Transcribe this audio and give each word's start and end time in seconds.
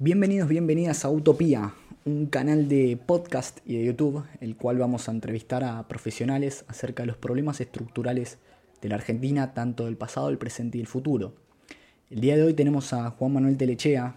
Bienvenidos, 0.00 0.48
bienvenidas 0.48 1.04
a 1.04 1.10
Utopía, 1.10 1.72
un 2.04 2.26
canal 2.26 2.66
de 2.66 2.96
podcast 2.96 3.60
y 3.64 3.76
de 3.76 3.84
YouTube, 3.84 4.24
el 4.40 4.56
cual 4.56 4.76
vamos 4.76 5.08
a 5.08 5.12
entrevistar 5.12 5.62
a 5.62 5.86
profesionales 5.86 6.64
acerca 6.66 7.04
de 7.04 7.06
los 7.06 7.16
problemas 7.16 7.60
estructurales 7.60 8.40
de 8.82 8.88
la 8.88 8.96
Argentina, 8.96 9.54
tanto 9.54 9.84
del 9.84 9.96
pasado, 9.96 10.30
el 10.30 10.36
presente 10.36 10.78
y 10.78 10.80
el 10.80 10.88
futuro. 10.88 11.36
El 12.10 12.20
día 12.20 12.34
de 12.34 12.42
hoy 12.42 12.54
tenemos 12.54 12.92
a 12.92 13.08
Juan 13.10 13.34
Manuel 13.34 13.56
Telechea, 13.56 14.16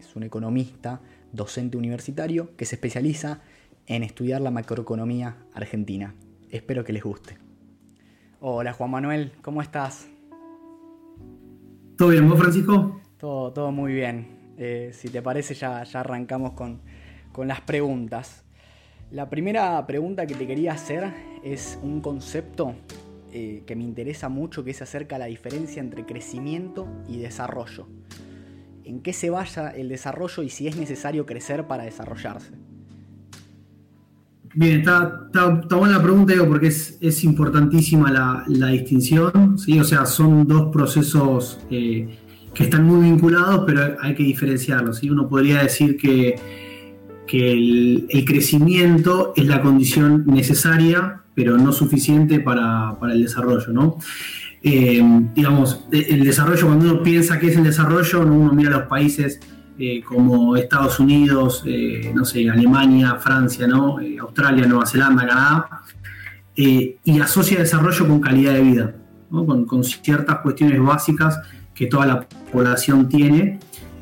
es 0.00 0.16
un 0.16 0.22
economista, 0.22 1.02
docente 1.30 1.76
universitario, 1.76 2.56
que 2.56 2.64
se 2.64 2.76
especializa 2.76 3.42
en 3.86 4.04
estudiar 4.04 4.40
la 4.40 4.50
macroeconomía 4.50 5.36
argentina. 5.52 6.14
Espero 6.50 6.84
que 6.84 6.94
les 6.94 7.02
guste. 7.02 7.36
Hola 8.40 8.72
Juan 8.72 8.90
Manuel, 8.90 9.32
¿cómo 9.42 9.60
estás? 9.60 10.08
¿Todo 11.98 12.08
bien, 12.08 12.26
vos 12.26 12.38
Francisco? 12.38 13.02
Todo, 13.18 13.52
todo 13.52 13.70
muy 13.72 13.92
bien. 13.92 14.37
Eh, 14.58 14.90
si 14.92 15.08
te 15.08 15.22
parece, 15.22 15.54
ya, 15.54 15.84
ya 15.84 16.00
arrancamos 16.00 16.52
con, 16.52 16.80
las 17.46 17.60
preguntas. 17.60 18.42
La 19.12 19.30
primera 19.30 19.86
pregunta 19.86 20.26
que 20.26 20.34
te 20.34 20.44
quería 20.44 20.72
hacer 20.72 21.12
es 21.44 21.78
un 21.82 22.00
concepto 22.00 22.74
eh, 23.32 23.62
que 23.64 23.76
me 23.76 23.84
interesa 23.84 24.28
mucho, 24.28 24.64
que 24.64 24.72
es 24.72 24.82
acerca 24.82 25.14
de 25.14 25.20
la 25.20 25.26
diferencia 25.26 25.80
entre 25.80 26.04
crecimiento 26.04 26.88
y 27.08 27.18
desarrollo. 27.18 27.86
¿En 28.82 29.00
qué 29.00 29.12
se 29.12 29.30
basa 29.30 29.70
el 29.70 29.88
desarrollo 29.88 30.42
y 30.42 30.48
si 30.48 30.66
es 30.66 30.76
necesario 30.76 31.26
crecer 31.26 31.68
para 31.68 31.84
desarrollarse? 31.84 32.50
Bien, 34.54 34.80
está, 34.80 35.28
buena 35.70 35.98
la 35.98 36.02
pregunta, 36.02 36.32
digo, 36.32 36.48
porque 36.48 36.66
es, 36.66 37.22
importantísima 37.22 38.10
la, 38.48 38.68
distinción, 38.68 39.56
¿sí? 39.58 39.78
O 39.78 39.84
sea, 39.84 40.04
son 40.06 40.48
dos 40.48 40.72
procesos 40.72 41.60
eh, 41.70 42.08
que 42.54 42.64
están 42.64 42.84
muy 42.84 43.08
vinculados, 43.08 43.64
pero 43.66 43.96
hay 44.00 44.14
que 44.14 44.22
diferenciarlos. 44.22 44.98
¿sí? 44.98 45.10
Uno 45.10 45.28
podría 45.28 45.62
decir 45.62 45.96
que, 45.96 46.36
que 47.26 47.52
el, 47.52 48.24
crecimiento 48.26 49.32
es 49.36 49.46
la 49.46 49.60
condición 49.60 50.24
necesaria, 50.26 51.22
pero 51.34 51.56
no 51.56 51.72
suficiente 51.72 52.40
para, 52.40 52.96
el 53.12 53.22
desarrollo. 53.22 53.72
¿no? 53.72 53.98
Eh, 54.62 55.00
digamos, 55.34 55.86
el 55.92 56.24
desarrollo, 56.24 56.66
cuando 56.66 56.92
uno 56.92 57.02
piensa 57.02 57.38
que 57.38 57.48
es 57.48 57.56
el 57.56 57.64
desarrollo, 57.64 58.22
uno 58.22 58.52
mira 58.52 58.70
los 58.70 58.88
países 58.88 59.40
eh, 59.78 60.02
como 60.02 60.56
Estados 60.56 60.98
Unidos, 60.98 61.62
eh, 61.64 62.10
no 62.12 62.24
sé, 62.24 62.50
Alemania, 62.50 63.14
Francia, 63.20 63.68
¿no? 63.68 63.98
Australia, 64.20 64.66
Nueva 64.66 64.86
Zelanda, 64.86 65.24
Canadá, 65.24 65.82
y 66.56 67.20
asocia 67.20 67.60
desarrollo 67.60 68.08
con 68.08 68.20
calidad 68.20 68.54
de 68.54 68.62
vida, 68.62 68.96
con, 69.30 69.64
con 69.64 69.84
ciertas 69.84 70.40
cuestiones 70.40 70.82
básicas 70.82 71.38
que 71.78 71.86
toda 71.86 72.06
la 72.06 72.28
población 72.50 73.08
tiene 73.08 73.60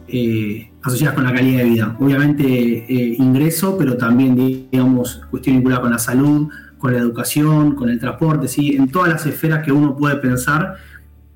eh, 0.08 0.70
asociadas 0.82 1.14
con 1.14 1.24
la 1.24 1.34
calidad 1.34 1.58
de 1.58 1.69
vida. 1.69 1.96
Obviamente 2.00 2.42
eh, 2.42 3.16
ingreso, 3.19 3.77
pero 3.77 3.98
también, 3.98 4.34
digamos, 4.70 5.20
cuestión 5.30 5.56
vinculada 5.56 5.82
con 5.82 5.91
la 5.91 5.98
salud, 5.98 6.48
con 6.78 6.94
la 6.94 6.98
educación, 6.98 7.74
con 7.74 7.91
el 7.91 8.00
transporte, 8.00 8.48
¿sí? 8.48 8.77
en 8.77 8.88
todas 8.88 9.10
las 9.10 9.27
esferas 9.27 9.62
que 9.62 9.72
uno 9.72 9.94
puede 9.94 10.16
pensar 10.16 10.77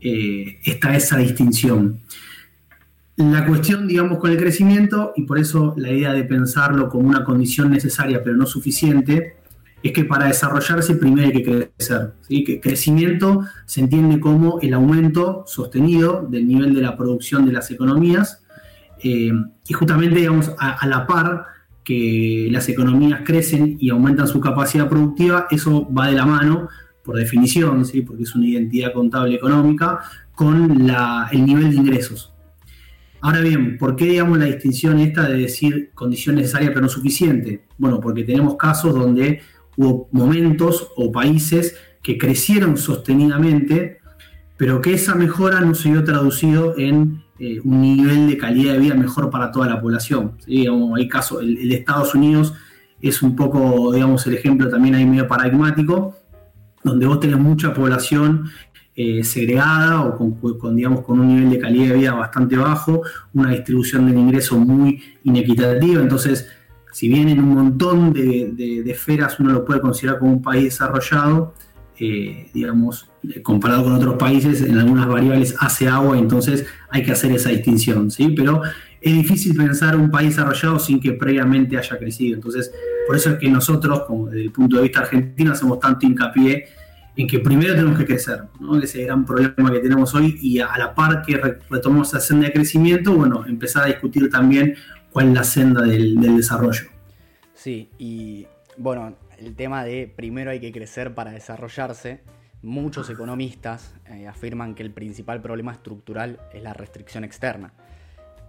eh, 0.01 0.59
está 0.65 0.97
esa 0.97 1.19
distinción. 1.19 2.01
La 3.17 3.45
cuestión, 3.45 3.87
digamos, 3.87 4.19
con 4.19 4.31
el 4.31 4.39
crecimiento, 4.39 5.13
y 5.17 5.25
por 5.25 5.39
eso 5.39 5.75
la 5.77 5.91
idea 5.91 6.15
de 6.15 6.25
pensarlo 6.25 6.89
como 6.89 7.07
una 7.07 7.23
condición 7.23 7.71
necesaria 7.71 8.25
pero 8.25 8.35
no 8.35 8.47
suficiente, 8.47 9.40
es 9.83 9.93
que 9.93 10.05
para 10.05 10.27
desarrollarse 10.27 10.95
primero 10.95 11.27
hay 11.27 11.33
que 11.33 11.43
crecer. 11.43 12.13
¿sí? 12.23 12.61
Crecimiento 12.61 13.45
se 13.67 13.81
entiende 13.81 14.21
como 14.21 14.61
el 14.61 14.75
aumento 14.75 15.45
sostenido 15.47 16.27
del 16.29 16.47
nivel 16.47 16.75
de 16.75 16.83
la 16.83 16.97
producción 16.97 17.47
de 17.47 17.53
las 17.53 17.71
economías 17.71 18.43
eh, 19.03 19.33
y 19.67 19.73
justamente 19.73 20.17
digamos 20.19 20.53
a, 20.59 20.87
la 20.87 21.07
par 21.07 21.47
que 21.85 22.49
las 22.51 22.69
economías 22.69 23.23
crecen 23.25 23.77
y 23.81 23.89
aumentan 23.91 24.29
su 24.29 24.41
capacidad 24.41 24.89
productiva, 24.89 25.47
eso 25.51 25.89
va 25.93 26.09
de 26.09 26.13
la 26.13 26.27
mano, 26.27 26.69
por 27.03 27.17
definición, 27.17 27.85
¿sí? 27.87 28.03
porque 28.03 28.25
es 28.25 28.35
una 28.35 28.47
identidad 28.47 28.93
contable 28.93 29.35
económica, 29.35 30.01
con 30.35 30.91
el 31.33 31.45
nivel 31.47 31.71
de 31.71 31.77
ingresos. 31.77 32.33
Ahora 33.23 33.41
bien, 33.41 33.77
¿por 33.77 33.97
qué 33.97 34.07
digamos 34.07 34.39
la 34.39 34.47
distinción 34.47 34.99
esta 34.99 35.29
de 35.29 35.37
decir 35.37 35.91
condición 35.95 36.37
necesaria 36.37 36.69
pero 36.69 36.81
no 36.83 36.89
suficiente? 36.89 37.67
Bueno, 37.77 38.01
porque 38.01 38.25
tenemos 38.25 38.57
casos 38.57 38.95
donde 38.95 39.41
hubo 39.77 40.09
momentos 40.13 40.89
o 40.97 41.13
países 41.13 41.77
que 42.03 42.19
crecieron 42.19 42.77
sostenidamente, 42.77 43.99
pero 44.57 44.81
que 44.81 44.95
esa 44.95 45.15
mejora 45.15 45.61
no 45.61 45.75
se 45.75 45.91
vio 45.91 46.05
traducido 46.05 46.75
en 46.79 47.23
eh, 47.39 47.61
un 47.65 47.81
nivel 47.81 48.29
de 48.29 48.37
calidad 48.37 48.75
de 48.75 48.81
vida 48.81 48.95
mejor 48.95 49.31
para 49.31 49.51
toda 49.51 49.67
la 49.67 49.81
población. 49.81 50.33
hay 50.47 51.09
casos, 51.09 51.43
el, 51.43 51.69
de 51.69 51.75
Estados 51.75 52.15
Unidos 52.15 52.53
es 53.01 53.23
un 53.23 53.35
poco, 53.35 53.93
digamos, 53.93 54.27
el 54.27 54.35
ejemplo 54.35 54.69
también 54.69 54.95
ahí 54.95 55.07
medio 55.07 55.27
paradigmático, 55.27 56.15
donde 56.85 57.07
vos 57.07 57.21
tenés 57.21 57.39
mucha 57.39 57.73
población 57.73 58.51
eh, 58.95 59.25
segregada 59.25 60.03
o 60.03 60.19
con, 60.59 60.77
digamos, 60.77 61.01
con 61.01 61.21
un 61.21 61.29
nivel 61.29 61.49
de 61.49 61.59
calidad 61.59 61.89
de 61.89 61.95
vida 61.95 62.13
bastante 62.13 62.57
bajo, 62.57 63.03
una 63.33 63.51
distribución 63.51 64.07
del 64.07 64.19
ingreso 64.19 64.59
muy 64.59 65.03
inequitativa, 65.25 66.03
entonces 66.03 66.47
si 66.93 67.09
bien 67.09 67.29
en 67.29 67.41
un 67.41 67.55
montón 67.55 68.13
de, 68.13 68.83
esferas 68.87 69.39
uno 69.41 69.53
lo 69.53 69.65
puede 69.65 69.81
considerar 69.81 70.19
como 70.19 70.33
un 70.33 70.43
país 70.43 70.65
desarrollado, 70.65 71.55
eh, 71.99 72.49
digamos, 72.55 73.11
comparado 73.43 73.85
con 73.85 73.93
otros 73.93 74.15
países, 74.17 74.63
en 74.63 74.79
algunas 74.79 75.07
variables 75.07 75.55
hace 75.61 75.87
agua, 75.89 76.19
entonces 76.19 76.67
hay 76.89 77.03
que 77.03 77.13
hacer 77.13 77.31
esa 77.33 77.51
distinción, 77.51 78.11
¿sí? 78.11 78.33
Pero 78.35 78.63
es 79.01 79.15
difícil 79.15 79.57
pensar 79.57 79.97
un 79.97 80.11
país 80.11 80.31
desarrollado 80.31 80.79
sin 80.79 81.01
que 81.01 81.13
previamente 81.13 81.77
haya 81.77 81.99
crecido. 81.99 82.35
Entonces, 82.35 82.73
por 83.07 83.17
eso 83.17 83.31
es 83.31 83.39
que 83.39 83.49
nosotros, 83.49 84.03
como 84.07 84.27
desde 84.27 84.43
el 84.43 84.53
punto 84.53 84.77
de 84.77 84.83
vista 84.83 85.01
argentino, 85.01 85.53
hacemos 85.53 85.79
tanto 85.81 86.07
hincapié 86.07 86.67
en 87.17 87.27
que 87.27 87.39
primero 87.39 87.75
tenemos 87.75 87.99
que 87.99 88.07
crecer, 88.07 88.45
¿no? 88.61 88.79
ese 88.79 89.05
gran 89.05 89.25
problema 89.25 89.73
que 89.73 89.81
tenemos 89.81 90.15
hoy, 90.15 90.39
y 90.41 90.61
a 90.61 90.77
la 90.79 90.95
par 90.95 91.23
que 91.23 91.37
retomamos 91.69 92.09
esa 92.09 92.21
senda 92.21 92.47
de 92.47 92.53
crecimiento, 92.53 93.15
bueno, 93.15 93.45
empezar 93.47 93.85
a 93.85 93.87
discutir 93.87 94.31
también 94.31 94.75
cuál 95.13 95.29
es 95.29 95.35
la 95.35 95.45
senda 95.45 95.83
del, 95.83 96.17
desarrollo. 96.37 96.87
Sí, 97.55 97.91
y 97.99 98.47
bueno, 98.77 99.15
el 99.39 99.55
tema 99.55 99.85
de 99.85 100.13
primero 100.15 100.51
hay 100.51 100.61
que 100.61 100.73
crecer 100.73 101.15
para 101.15 101.33
desarrollarse. 101.33 102.21
Muchos 102.63 103.09
economistas 103.09 103.95
eh, 104.07 104.27
afirman 104.27 104.75
que 104.75 104.83
el 104.83 104.91
principal 104.91 105.41
problema 105.41 105.73
estructural 105.73 106.39
es 106.53 106.63
la 106.63 106.73
restricción 106.73 107.25
externa. 107.25 107.73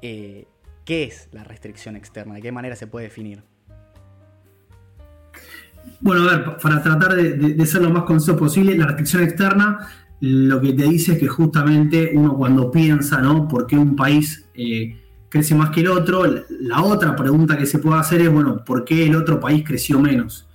Eh, 0.01 0.47
¿Qué 0.85 1.03
es 1.03 1.29
la 1.31 1.44
restricción 1.44 1.95
externa? 1.95 2.35
¿De 2.35 2.41
qué 2.41 2.51
manera 2.51 2.75
se 2.75 2.88
puede 2.88 3.05
definir? 3.05 3.43
Bueno, 5.99 6.29
a 6.29 6.38
ver, 6.38 6.57
para 6.57 6.81
tratar 6.81 7.16
de, 7.16 7.66
ser 7.66 7.81
lo 7.81 7.89
más 7.89 8.03
conciso 8.03 8.38
posible, 8.38 8.75
la 8.75 8.88
restricción 8.88 9.23
externa 9.23 9.88
lo 10.22 10.61
que 10.61 10.73
te 10.73 10.83
dice 10.83 11.13
es 11.13 11.19
que 11.19 11.28
justamente 11.28 12.11
uno 12.13 12.35
cuando 12.35 12.69
piensa, 12.69 13.19
¿no? 13.19 13.47
¿Por 13.47 13.66
qué 13.66 13.75
un 13.75 13.95
país 13.95 14.45
eh, 14.53 15.00
crece 15.31 15.56
más 15.56 15.69
que 15.72 15.80
el 15.80 15.88
otro. 15.88 16.25
La 16.59 16.84
otra 16.84 17.16
pregunta 17.16 17.58
que 17.58 17.66
se 17.66 17.80
puede 17.80 18.00
hacer 18.00 18.22
es, 18.22 18.31
bueno, 18.31 18.64
¿por 18.64 18.84
qué 18.84 19.08
el 19.08 19.16
otro 19.16 19.40
país 19.40 19.64
creció 19.66 20.00
menos? 20.00 20.46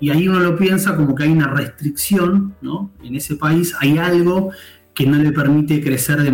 Y 0.00 0.10
ahí 0.10 0.28
uno 0.28 0.40
lo 0.40 0.56
piensa 0.56 0.96
como 0.96 1.14
que 1.14 1.22
hay 1.22 1.30
una 1.30 1.46
restricción, 1.46 2.54
¿no? 2.60 2.90
En 3.02 3.14
ese 3.14 3.36
país 3.36 3.74
hay 3.80 3.96
algo 3.96 4.50
que 4.92 5.06
no 5.06 5.16
le 5.16 5.32
permite 5.32 5.80
crecer 5.80 6.20
de 6.22 6.32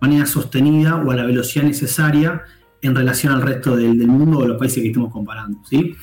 manera 0.00 0.26
sostenida 0.26 0.96
o 0.96 1.10
a 1.10 1.14
la 1.14 1.24
velocidad 1.24 1.64
necesaria 1.64 2.42
en 2.80 2.94
relación 2.94 3.32
al 3.32 3.42
resto 3.42 3.76
del, 3.76 4.06
mundo 4.06 4.38
o 4.38 4.46
los 4.46 4.56
países 4.56 4.82
que 4.82 4.88
estemos 4.88 5.12
comparando, 5.12 5.58
¿sí? 5.68 5.96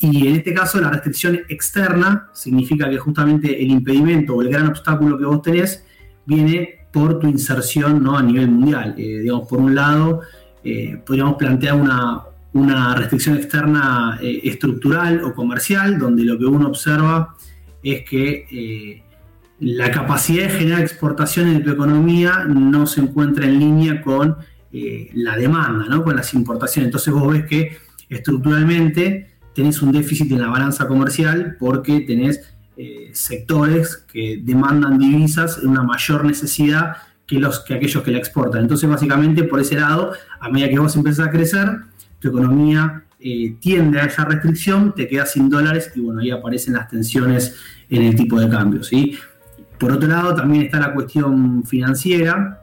Y 0.00 0.26
en 0.26 0.36
este 0.36 0.52
caso 0.52 0.80
la 0.80 0.90
restricción 0.90 1.40
externa 1.48 2.28
significa 2.32 2.90
que 2.90 2.98
justamente 2.98 3.62
el 3.62 3.70
impedimento 3.70 4.34
o 4.34 4.42
el 4.42 4.48
gran 4.48 4.66
obstáculo 4.66 5.18
que 5.18 5.24
vos 5.24 5.40
tenés 5.40 5.84
viene 6.26 6.88
por 6.92 7.18
tu 7.18 7.26
inserción 7.26 8.02
¿no? 8.02 8.16
a 8.16 8.22
nivel 8.22 8.48
mundial. 8.48 8.94
Eh, 8.96 9.20
digamos, 9.20 9.48
por 9.48 9.58
un 9.60 9.74
lado, 9.74 10.20
eh, 10.64 10.98
podríamos 11.04 11.34
plantear 11.36 11.74
una, 11.74 12.24
restricción 12.94 13.36
externa 13.36 14.18
eh, 14.22 14.40
estructural 14.44 15.22
o 15.22 15.34
comercial, 15.34 15.98
donde 15.98 16.24
lo 16.24 16.38
que 16.38 16.46
uno 16.46 16.68
observa 16.68 17.34
es 17.82 18.08
que 18.08 18.46
eh, 18.50 19.02
la 19.60 19.90
capacidad 19.90 20.44
de 20.44 20.50
generar 20.50 20.80
exportaciones 20.80 21.58
de 21.58 21.64
tu 21.64 21.70
economía 21.70 22.44
no 22.44 22.86
se 22.86 23.00
encuentra 23.00 23.44
en 23.44 23.58
línea 23.58 24.00
con 24.02 24.36
la 25.12 25.36
demanda, 25.36 25.86
¿no? 25.88 26.02
con 26.02 26.16
las 26.16 26.34
importaciones. 26.34 26.88
Entonces 26.88 27.14
vos 27.14 27.32
ves 27.32 27.44
que 27.44 27.76
estructuralmente 28.08 29.30
tenés 29.54 29.80
un 29.82 29.92
déficit 29.92 30.32
en 30.32 30.40
la 30.40 30.48
balanza 30.48 30.88
comercial 30.88 31.56
porque 31.60 32.00
tenés 32.00 32.40
sectores 33.12 34.04
que 34.12 34.40
demandan 34.42 34.98
divisas 34.98 35.60
en 35.62 35.68
una 35.68 35.84
mayor 35.84 36.24
necesidad 36.24 36.96
que, 37.26 37.38
los, 37.38 37.60
que 37.60 37.74
aquellos 37.74 38.02
que 38.02 38.10
la 38.10 38.18
exportan. 38.18 38.62
Entonces, 38.62 38.88
básicamente, 38.88 39.44
por 39.44 39.60
ese 39.60 39.76
lado, 39.76 40.12
a 40.40 40.48
medida 40.50 40.68
que 40.68 40.78
vos 40.78 40.94
empezás 40.96 41.28
a 41.28 41.30
crecer, 41.30 41.68
tu 42.20 42.28
economía 42.28 43.04
eh, 43.20 43.56
tiende 43.60 44.00
a 44.00 44.04
esa 44.04 44.24
restricción, 44.24 44.94
te 44.94 45.08
quedas 45.08 45.32
sin 45.32 45.48
dólares 45.48 45.92
y 45.94 46.00
bueno, 46.00 46.20
ahí 46.20 46.30
aparecen 46.30 46.74
las 46.74 46.88
tensiones 46.88 47.56
en 47.88 48.02
el 48.02 48.14
tipo 48.14 48.38
de 48.38 48.48
cambio. 48.48 48.82
¿sí? 48.82 49.16
Por 49.78 49.92
otro 49.92 50.08
lado, 50.08 50.34
también 50.34 50.64
está 50.64 50.78
la 50.80 50.92
cuestión 50.92 51.64
financiera, 51.64 52.60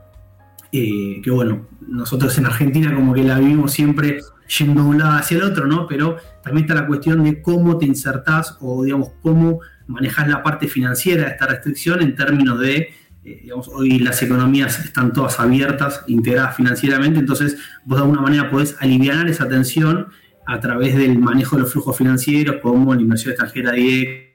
que 0.71 1.29
bueno, 1.29 1.67
nosotros 1.81 2.37
en 2.37 2.45
Argentina 2.45 2.95
como 2.95 3.13
que 3.13 3.23
la 3.23 3.37
vivimos 3.37 3.73
siempre 3.73 4.21
yendo 4.57 4.83
de 4.83 4.89
un 4.89 4.99
lado 4.99 5.17
hacia 5.17 5.37
el 5.37 5.43
otro, 5.43 5.65
¿no? 5.65 5.87
Pero 5.87 6.17
también 6.43 6.65
está 6.65 6.75
la 6.75 6.87
cuestión 6.87 7.23
de 7.23 7.41
cómo 7.41 7.77
te 7.77 7.85
insertás 7.85 8.57
o, 8.59 8.83
digamos, 8.83 9.09
cómo 9.21 9.59
manejas 9.87 10.27
la 10.27 10.43
parte 10.43 10.67
financiera 10.67 11.25
de 11.25 11.31
esta 11.31 11.47
restricción 11.47 12.01
en 12.01 12.15
términos 12.15 12.59
de, 12.59 12.89
eh, 13.23 13.49
hoy 13.53 13.99
las 13.99 14.21
economías 14.23 14.79
están 14.79 15.13
todas 15.13 15.39
abiertas, 15.39 16.03
integradas 16.07 16.55
financieramente, 16.55 17.19
entonces 17.19 17.57
vos 17.85 17.97
de 17.99 18.03
alguna 18.03 18.21
manera 18.21 18.49
podés 18.49 18.75
aliviar 18.79 19.27
esa 19.27 19.47
tensión 19.47 20.07
a 20.47 20.59
través 20.59 20.95
del 20.97 21.19
manejo 21.19 21.55
de 21.55 21.63
los 21.63 21.71
flujos 21.71 21.95
financieros, 21.95 22.57
como 22.61 22.95
la 22.95 23.01
inversión 23.01 23.31
extranjera 23.31 23.73
directa, 23.73 24.31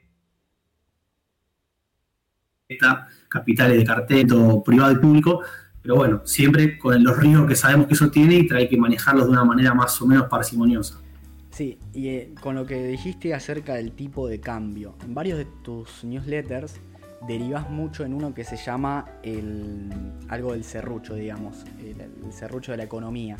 capitales 3.27 3.77
de 3.77 3.83
cartel, 3.83 4.27
privado 4.65 4.93
y 4.93 4.95
público, 4.95 5.41
pero 5.81 5.95
bueno, 5.95 6.21
siempre 6.25 6.77
con 6.77 7.03
los 7.03 7.17
riesgos 7.17 7.47
que 7.47 7.55
sabemos 7.55 7.87
que 7.87 7.93
eso 7.93 8.09
tiene 8.09 8.35
y 8.49 8.53
hay 8.53 8.69
que 8.69 8.77
manejarlos 8.77 9.25
de 9.25 9.31
una 9.31 9.43
manera 9.43 9.73
más 9.73 10.01
o 10.01 10.07
menos 10.07 10.27
parsimoniosa. 10.27 11.01
Sí, 11.49 11.77
y 11.93 12.09
eh, 12.09 12.33
con 12.41 12.55
lo 12.55 12.65
que 12.65 12.85
dijiste 12.85 13.33
acerca 13.33 13.75
del 13.75 13.91
tipo 13.91 14.27
de 14.27 14.39
cambio, 14.39 14.95
en 15.03 15.13
varios 15.13 15.39
de 15.39 15.47
tus 15.63 16.03
newsletters 16.03 16.79
derivas 17.25 17.69
mucho 17.69 18.03
en 18.05 18.13
uno 18.13 18.33
que 18.33 18.43
se 18.43 18.57
llama 18.57 19.05
el, 19.23 19.89
algo 20.29 20.53
del 20.53 20.63
serrucho, 20.63 21.15
digamos, 21.15 21.65
el, 21.79 22.31
serrucho 22.31 22.71
de 22.71 22.77
la 22.77 22.83
economía, 22.83 23.37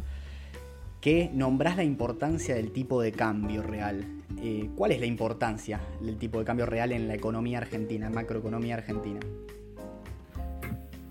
que 1.01 1.29
nombras 1.33 1.77
la 1.77 1.83
importancia 1.83 2.55
del 2.55 2.71
tipo 2.71 3.01
de 3.01 3.11
cambio 3.11 3.61
real. 3.61 4.03
Eh, 4.41 4.69
¿Cuál 4.75 4.91
es 4.91 4.99
la 4.99 5.05
importancia 5.05 5.79
del 6.01 6.17
tipo 6.17 6.39
de 6.39 6.45
cambio 6.45 6.65
real 6.65 6.91
en 6.91 7.07
la 7.07 7.15
economía 7.15 7.59
argentina, 7.59 8.07
en 8.07 8.13
macroeconomía 8.13 8.75
argentina? 8.75 9.19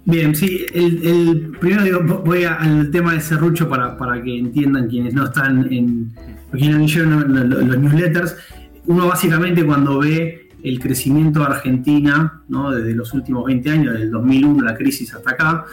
Bien, 0.05 0.35
sí, 0.37 0.65
el, 0.73 1.57
primero 1.59 2.23
voy 2.25 2.45
al 2.45 2.91
tema 2.93 3.15
de 3.15 3.21
Serrucho 3.21 3.69
para, 3.69 3.97
para 3.99 4.23
que 4.23 4.39
entiendan 4.39 4.89
quienes 4.89 5.15
no 5.15 5.25
están 5.25 5.67
en, 5.73 6.15
quienes 6.53 6.95
los 6.95 7.79
newsletters. 7.79 8.37
Uno 8.85 9.09
básicamente 9.09 9.67
cuando 9.67 9.99
ve 9.99 10.46
el 10.63 10.81
crecimiento 10.81 11.41
de 11.41 11.47
Argentina, 11.47 12.43
¿no? 12.49 12.71
desde 12.71 12.95
los 12.95 13.13
últimos 13.13 13.45
20 13.47 13.71
años, 13.71 13.93
desde 13.93 14.07
el 14.07 14.11
2001, 14.11 14.65
la 14.65 14.75
crisis 14.75 15.15
hasta 15.15 15.31
acá, 15.31 15.65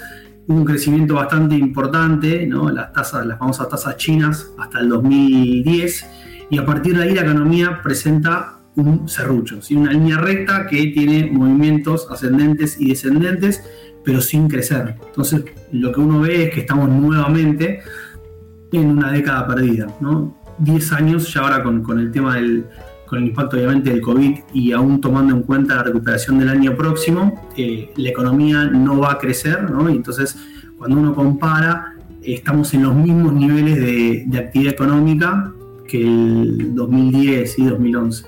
hubo 0.47 0.57
un 0.57 0.65
crecimiento 0.65 1.15
bastante 1.15 1.55
importante, 1.55 2.45
¿no? 2.45 2.69
las, 2.69 2.91
tasas, 2.93 3.25
las 3.25 3.39
famosas 3.39 3.69
tasas 3.69 3.97
chinas 3.97 4.51
hasta 4.57 4.79
el 4.79 4.89
2010, 4.89 6.05
y 6.49 6.57
a 6.57 6.65
partir 6.65 6.97
de 6.97 7.03
ahí 7.03 7.15
la 7.15 7.21
economía 7.21 7.81
presenta 7.81 8.59
un 8.75 9.07
serrucho, 9.07 9.59
una 9.71 9.91
línea 9.91 10.17
recta 10.17 10.65
que 10.65 10.87
tiene 10.87 11.29
movimientos 11.31 12.07
ascendentes 12.09 12.79
y 12.79 12.89
descendentes, 12.89 13.63
pero 14.03 14.21
sin 14.21 14.47
crecer. 14.47 14.95
Entonces, 15.07 15.45
lo 15.71 15.91
que 15.91 15.99
uno 15.99 16.21
ve 16.21 16.47
es 16.47 16.53
que 16.53 16.61
estamos 16.61 16.89
nuevamente 16.89 17.81
en 18.71 18.89
una 18.89 19.11
década 19.11 19.47
perdida, 19.47 19.87
¿no? 20.01 20.37
10 20.59 20.91
años 20.93 21.33
ya 21.33 21.41
ahora 21.41 21.63
con, 21.63 21.99
el 21.99 22.11
tema 22.11 22.35
del 22.35 22.65
con 23.13 23.21
el 23.21 23.29
impacto 23.29 23.57
obviamente 23.57 23.91
del 23.91 24.01
COVID 24.01 24.39
y 24.55 24.71
aún 24.71 24.99
tomando 24.99 25.35
en 25.35 25.43
cuenta 25.43 25.75
la 25.75 25.83
recuperación 25.83 26.39
del 26.39 26.49
año 26.49 26.75
próximo, 26.75 27.47
eh, 27.55 27.93
la 27.95 28.09
economía 28.09 28.63
no 28.63 28.97
va 28.97 29.11
a 29.11 29.17
crecer, 29.19 29.69
¿no? 29.69 29.87
Entonces, 29.87 30.35
cuando 30.79 30.97
uno 30.97 31.13
compara, 31.13 31.93
estamos 32.23 32.73
en 32.73 32.81
los 32.81 32.95
mismos 32.95 33.33
niveles 33.33 33.75
de, 33.75 34.23
de 34.25 34.37
actividad 34.39 34.73
económica 34.73 35.53
que 35.87 36.01
el 36.01 36.73
2010 36.73 37.59
y 37.59 37.65
2011. 37.65 38.25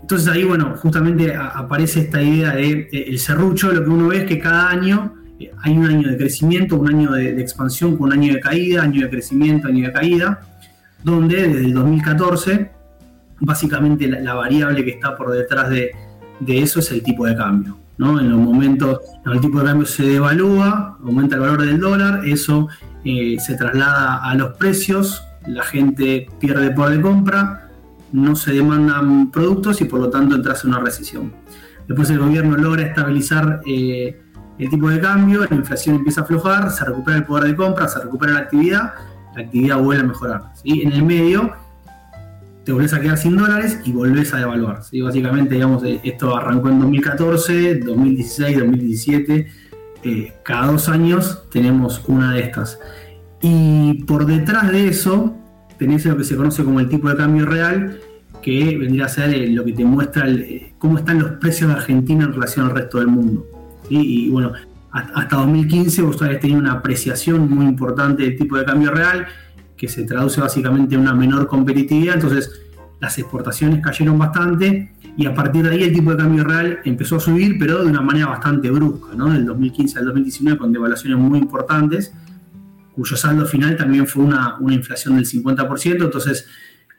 Entonces 0.00 0.28
ahí, 0.28 0.44
bueno, 0.44 0.76
justamente 0.76 1.34
aparece 1.34 2.02
esta 2.02 2.22
idea 2.22 2.54
de 2.54 2.88
eh, 2.92 3.04
el 3.08 3.18
serrucho, 3.18 3.72
lo 3.72 3.82
que 3.82 3.90
uno 3.90 4.06
ve 4.06 4.18
es 4.18 4.24
que 4.26 4.38
cada 4.38 4.70
año 4.70 5.14
eh, 5.40 5.50
hay 5.60 5.76
un 5.76 5.86
año 5.86 6.08
de 6.08 6.16
crecimiento, 6.16 6.76
un 6.76 6.88
año 6.88 7.10
de, 7.10 7.40
expansión 7.40 7.96
con 7.96 8.06
un 8.06 8.12
año 8.12 8.32
de 8.32 8.38
caída, 8.38 8.82
año 8.82 9.02
de 9.02 9.10
crecimiento, 9.10 9.66
año 9.66 9.88
de 9.88 9.92
caída, 9.92 10.40
donde 11.02 11.48
desde 11.48 11.64
el 11.64 11.74
2014, 11.74 12.77
básicamente 13.40 14.08
la, 14.08 14.34
variable 14.34 14.84
que 14.84 14.90
está 14.90 15.16
por 15.16 15.32
detrás 15.32 15.70
de, 15.70 15.92
eso 16.46 16.80
es 16.80 16.90
el 16.90 17.02
tipo 17.02 17.26
de 17.26 17.36
cambio. 17.36 17.78
¿no? 17.96 18.20
En 18.20 18.30
los 18.30 18.38
momentos, 18.38 19.00
en 19.26 19.32
el 19.32 19.40
tipo 19.40 19.58
de 19.58 19.66
cambio 19.66 19.86
se 19.86 20.04
devalúa, 20.04 20.98
aumenta 21.04 21.34
el 21.34 21.40
valor 21.40 21.62
del 21.62 21.80
dólar, 21.80 22.24
eso 22.24 22.68
eh, 23.04 23.36
se 23.40 23.56
traslada 23.56 24.22
a 24.22 24.34
los 24.34 24.56
precios, 24.56 25.22
la 25.46 25.64
gente 25.64 26.28
pierde 26.38 26.70
poder 26.70 26.98
de 26.98 27.02
compra, 27.02 27.70
no 28.12 28.36
se 28.36 28.52
demandan 28.52 29.30
productos 29.30 29.80
y 29.80 29.84
por 29.84 30.00
lo 30.00 30.10
tanto 30.10 30.36
entras 30.36 30.64
en 30.64 30.70
una 30.70 30.80
recesión. 30.80 31.32
Después 31.86 32.10
el 32.10 32.18
gobierno 32.18 32.56
logra 32.56 32.82
estabilizar 32.82 33.60
eh, 33.66 34.20
el 34.58 34.70
tipo 34.70 34.90
de 34.90 35.00
cambio, 35.00 35.46
la 35.48 35.56
inflación 35.56 35.96
empieza 35.96 36.20
a 36.20 36.24
aflojar, 36.24 36.70
se 36.70 36.84
recupera 36.84 37.16
el 37.16 37.24
poder 37.24 37.44
de 37.44 37.56
compra, 37.56 37.88
se 37.88 38.00
recupera 38.00 38.32
la 38.34 38.40
actividad, 38.40 38.94
la 39.34 39.42
actividad 39.42 39.78
vuelve 39.78 40.02
a 40.02 40.06
mejorar. 40.06 40.42
En 40.64 40.92
el 40.92 41.04
medio 41.04 41.52
te 42.68 42.72
volvés 42.74 42.92
a 42.92 43.00
quedar 43.00 43.16
sin 43.16 43.34
dólares 43.34 43.80
y 43.86 43.92
volvés 43.92 44.34
a 44.34 44.40
devaluar. 44.40 44.82
Básicamente, 45.02 45.54
digamos, 45.54 45.82
eh, 45.84 46.00
esto 46.04 46.36
arrancó 46.36 46.68
en 46.68 46.80
2014, 46.80 47.76
2016, 47.76 48.58
2017. 48.58 49.46
cada 50.42 50.72
dos 50.72 50.90
años 50.90 51.44
tenemos 51.50 52.02
una 52.08 52.34
de 52.34 52.40
estas. 52.40 52.78
Y 53.40 54.04
por 54.04 54.26
detrás 54.26 54.70
de 54.70 54.86
eso, 54.86 55.34
tenés 55.78 56.04
lo 56.04 56.18
que 56.18 56.24
se 56.24 56.36
conoce 56.36 56.62
como 56.62 56.78
el 56.78 56.90
tipo 56.90 57.08
de 57.08 57.16
cambio 57.16 57.46
real, 57.46 58.00
que 58.42 58.76
vendría 58.76 59.06
a 59.06 59.08
ser 59.08 59.32
eh, 59.32 59.48
lo 59.48 59.64
que 59.64 59.72
te 59.72 59.86
muestra 59.86 60.28
eh, 60.28 60.74
cómo 60.76 60.98
están 60.98 61.20
los 61.20 61.30
precios 61.40 61.70
de 61.70 61.76
Argentina 61.76 62.24
en 62.24 62.34
relación 62.34 62.66
al 62.66 62.74
resto 62.74 62.98
del 62.98 63.06
mundo. 63.06 63.46
Y 63.88 64.28
bueno, 64.28 64.52
hasta 64.92 65.36
2015 65.36 66.02
vos 66.02 66.20
habías 66.20 66.42
tenido 66.42 66.60
una 66.60 66.72
apreciación 66.72 67.48
muy 67.48 67.64
importante 67.64 68.24
del 68.24 68.36
tipo 68.36 68.58
de 68.58 68.66
cambio 68.66 68.90
real, 68.90 69.26
que 69.78 69.88
se 69.88 70.04
traduce 70.04 70.40
básicamente 70.40 70.96
en 70.96 71.02
una 71.02 71.14
menor 71.14 71.46
competitividad, 71.46 72.16
entonces 72.16 72.60
las 73.00 73.16
exportaciones 73.18 73.82
cayeron 73.82 74.18
bastante 74.18 74.92
y 75.16 75.24
a 75.24 75.34
partir 75.34 75.62
de 75.62 75.70
ahí 75.70 75.82
el 75.84 75.92
tipo 75.94 76.10
de 76.10 76.16
cambio 76.18 76.44
real 76.44 76.80
empezó 76.84 77.16
a 77.16 77.20
subir, 77.20 77.56
pero 77.58 77.82
de 77.82 77.88
una 77.88 78.02
manera 78.02 78.26
bastante 78.26 78.70
brusca, 78.70 79.14
¿no? 79.14 79.32
Del 79.32 79.46
2015 79.46 79.98
al 80.00 80.04
2019 80.06 80.58
con 80.58 80.72
devaluaciones 80.72 81.18
muy 81.18 81.38
importantes 81.38 82.12
cuyo 82.98 83.16
saldo 83.16 83.46
final 83.46 83.76
también 83.76 84.08
fue 84.08 84.24
una, 84.24 84.58
inflación 84.70 85.14
del 85.14 85.24
50%, 85.24 86.02
entonces 86.02 86.48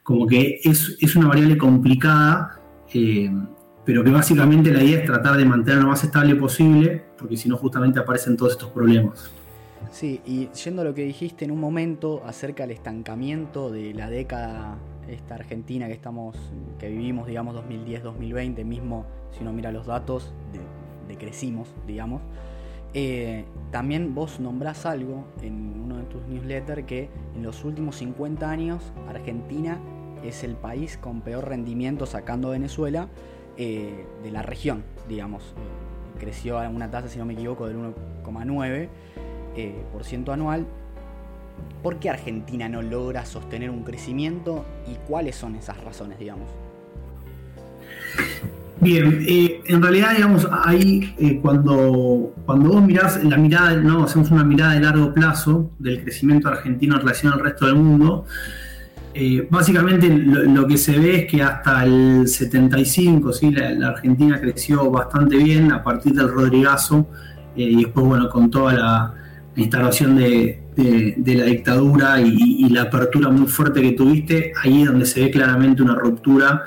como 0.02 0.26
que 0.26 0.58
es, 0.64 1.14
una 1.14 1.28
variable 1.28 1.58
complicada, 1.58 2.58
eh, 2.94 3.30
pero 3.84 4.02
que 4.02 4.10
básicamente 4.10 4.72
la 4.72 4.82
idea 4.82 5.00
es 5.00 5.04
tratar 5.04 5.36
de 5.36 5.44
mantener 5.44 5.82
lo 5.82 5.88
más 5.88 6.02
estable 6.02 6.34
posible, 6.36 7.04
porque 7.18 7.36
si 7.36 7.50
no 7.50 7.58
justamente 7.58 8.00
aparecen 8.00 8.34
todos 8.34 8.52
estos 8.52 8.70
problemas. 8.70 9.30
Sí, 9.90 10.20
y 10.24 10.48
yendo 10.48 10.82
a 10.82 10.84
lo 10.84 10.94
que 10.94 11.04
dijiste 11.04 11.44
en 11.44 11.50
un 11.50 11.60
momento 11.60 12.22
acerca 12.24 12.64
del 12.64 12.72
estancamiento 12.72 13.70
de 13.70 13.94
la 13.94 14.08
década 14.08 14.78
esta 15.08 15.34
argentina 15.34 15.86
que 15.88 15.94
estamos, 15.94 16.36
que 16.78 16.88
vivimos, 16.88 17.26
digamos, 17.26 17.56
2010-2020, 17.56 18.64
mismo 18.64 19.06
si 19.32 19.42
uno 19.42 19.52
mira 19.52 19.72
los 19.72 19.86
datos, 19.86 20.32
decrecimos, 21.08 21.68
digamos. 21.86 22.22
Eh, 22.92 23.44
también 23.70 24.14
vos 24.14 24.40
nombrás 24.40 24.84
algo 24.84 25.24
en 25.42 25.80
uno 25.80 25.96
de 25.98 26.02
tus 26.04 26.22
newsletters 26.26 26.84
que 26.86 27.08
en 27.36 27.42
los 27.44 27.64
últimos 27.64 27.96
50 27.96 28.50
años 28.50 28.92
Argentina 29.08 29.78
es 30.24 30.42
el 30.42 30.56
país 30.56 30.96
con 30.96 31.20
peor 31.20 31.48
rendimiento 31.48 32.04
sacando 32.04 32.50
Venezuela 32.50 33.08
eh, 33.56 34.06
de 34.22 34.30
la 34.30 34.42
región, 34.42 34.82
digamos. 35.08 35.54
Eh, 35.56 36.18
creció 36.18 36.58
a 36.58 36.68
una 36.68 36.90
tasa, 36.90 37.08
si 37.08 37.18
no 37.18 37.24
me 37.24 37.34
equivoco, 37.34 37.66
del 37.66 37.76
1,9% 37.76 38.88
por 39.92 40.04
ciento 40.04 40.32
anual. 40.32 40.66
¿Por 41.82 41.98
qué 41.98 42.10
Argentina 42.10 42.68
no 42.68 42.82
logra 42.82 43.24
sostener 43.24 43.70
un 43.70 43.84
crecimiento 43.84 44.64
y 44.86 44.96
cuáles 45.08 45.36
son 45.36 45.56
esas 45.56 45.82
razones, 45.82 46.18
digamos? 46.18 46.48
Bien, 48.80 49.24
eh, 49.28 49.60
en 49.66 49.82
realidad, 49.82 50.14
digamos, 50.16 50.48
ahí 50.64 51.14
eh, 51.18 51.38
cuando, 51.42 52.32
cuando 52.46 52.70
vos 52.70 52.82
mirás 52.82 53.22
la 53.22 53.36
mirada, 53.36 53.76
¿no? 53.76 54.04
hacemos 54.04 54.30
una 54.30 54.42
mirada 54.42 54.72
de 54.72 54.80
largo 54.80 55.12
plazo 55.12 55.70
del 55.78 56.02
crecimiento 56.02 56.48
argentino 56.48 56.94
en 56.94 57.02
relación 57.02 57.32
al 57.34 57.40
resto 57.40 57.66
del 57.66 57.74
mundo, 57.74 58.24
eh, 59.12 59.46
básicamente 59.50 60.08
lo, 60.08 60.66
que 60.66 60.78
se 60.78 60.98
ve 60.98 61.16
es 61.16 61.30
que 61.30 61.42
hasta 61.42 61.84
el 61.84 62.26
75, 62.26 63.32
¿sí? 63.34 63.50
la, 63.50 63.88
Argentina 63.88 64.40
creció 64.40 64.90
bastante 64.90 65.36
bien 65.36 65.72
a 65.72 65.82
partir 65.82 66.14
del 66.14 66.28
Rodrigazo 66.28 67.06
y 67.54 67.82
después, 67.84 68.06
bueno, 68.06 68.30
con 68.30 68.50
toda 68.50 68.72
la, 68.72 69.19
instalación 69.56 70.16
de, 70.16 70.62
la 70.76 71.44
dictadura 71.44 72.20
y, 72.20 72.68
la 72.68 72.82
apertura 72.82 73.28
muy 73.28 73.46
fuerte 73.46 73.82
que 73.82 73.92
tuviste, 73.92 74.52
ahí 74.62 74.82
es 74.82 74.88
donde 74.88 75.06
se 75.06 75.20
ve 75.20 75.30
claramente 75.30 75.82
una 75.82 75.94
ruptura 75.94 76.64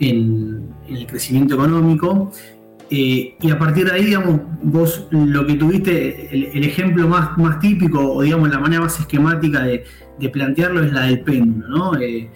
en, 0.00 0.68
el 0.88 1.06
crecimiento 1.06 1.54
económico. 1.54 2.30
Eh, 2.90 3.34
y 3.40 3.50
a 3.50 3.58
partir 3.58 3.86
de 3.86 3.92
ahí, 3.92 4.04
digamos, 4.04 4.40
vos 4.62 5.06
lo 5.10 5.46
que 5.46 5.54
tuviste, 5.54 6.28
el, 6.32 6.64
ejemplo 6.64 7.08
más, 7.08 7.36
más 7.38 7.58
típico, 7.58 8.14
o 8.14 8.22
digamos 8.22 8.50
la 8.50 8.58
manera 8.58 8.82
más 8.82 8.98
esquemática 9.00 9.62
de, 9.62 9.84
plantearlo 10.32 10.82
es 10.82 10.92
la 10.92 11.02
del 11.02 11.20
péndulo, 11.20 11.68
¿no? 11.68 11.98
Eh, 11.98 12.30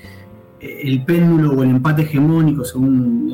el 0.60 1.04
péndulo 1.04 1.52
o 1.52 1.62
el 1.62 1.70
empate 1.70 2.02
hegemónico, 2.02 2.64
según 2.64 3.32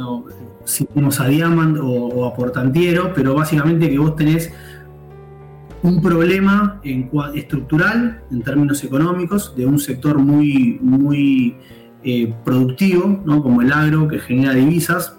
si 0.65 0.85
tenemos 0.87 1.21
a 1.21 1.29
Diamond 1.29 1.79
o, 1.81 2.27
a 2.27 2.35
Portantiero, 2.35 3.13
pero 3.15 3.35
básicamente 3.35 3.89
que 3.89 3.99
vos 3.99 4.17
tenés 4.17 4.53
un 5.85 6.01
problema 6.01 6.81
estructural 7.35 8.23
en 8.31 8.41
términos 8.41 8.83
económicos 8.83 9.55
de 9.55 9.67
un 9.67 9.79
sector 9.79 10.17
muy, 10.17 10.79
muy 10.81 11.57
eh, 12.03 12.33
productivo, 12.43 13.23
como 13.23 13.61
el 13.61 13.71
agro, 13.71 14.09
que 14.09 14.19
genera 14.19 14.55
divisas, 14.55 15.15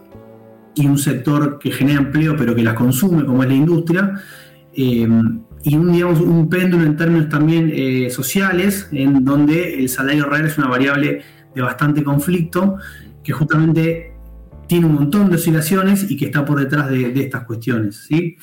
y 0.74 0.88
un 0.88 0.98
sector 0.98 1.60
que 1.60 1.72
genera 1.72 2.00
empleo 2.00 2.36
pero 2.36 2.56
que 2.56 2.64
las 2.64 2.74
consume, 2.74 3.26
como 3.26 3.44
es 3.44 3.50
la 3.50 3.56
industria, 3.56 4.20
eh, 4.74 5.08
y 5.64 5.76
un, 5.76 5.92
digamos, 5.92 6.20
un 6.20 6.50
péndulo 6.50 6.84
en 6.84 6.98
términos 6.98 7.30
también 7.30 7.72
eh, 7.72 8.10
sociales, 8.10 8.90
en 8.92 9.24
donde 9.24 9.80
el 9.80 9.88
salario 9.88 10.26
real 10.26 10.48
es 10.48 10.58
una 10.58 10.68
variable 10.68 11.22
de 11.54 11.62
bastante 11.62 12.04
conflicto, 12.04 12.78
que 13.24 13.34
justamente 13.34 14.14
tiene 14.68 14.88
un 14.88 14.96
montón 14.96 15.30
de 15.30 15.36
oscilaciones 15.36 16.10
y 16.10 16.18
que 16.18 16.26
está 16.26 16.44
por 16.44 16.60
detrás 16.60 16.90
de, 16.90 17.12
estas 17.22 17.44
cuestiones. 17.44 18.08
¿sí? 18.08 18.38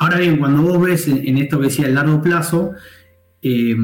Ahora 0.00 0.16
bien, 0.16 0.38
cuando 0.38 0.62
vos 0.62 0.80
ves 0.80 1.08
en, 1.08 1.36
esto 1.36 1.58
que 1.58 1.66
decía 1.66 1.86
el 1.86 1.94
largo 1.94 2.22
plazo, 2.22 2.72
eh, 3.42 3.76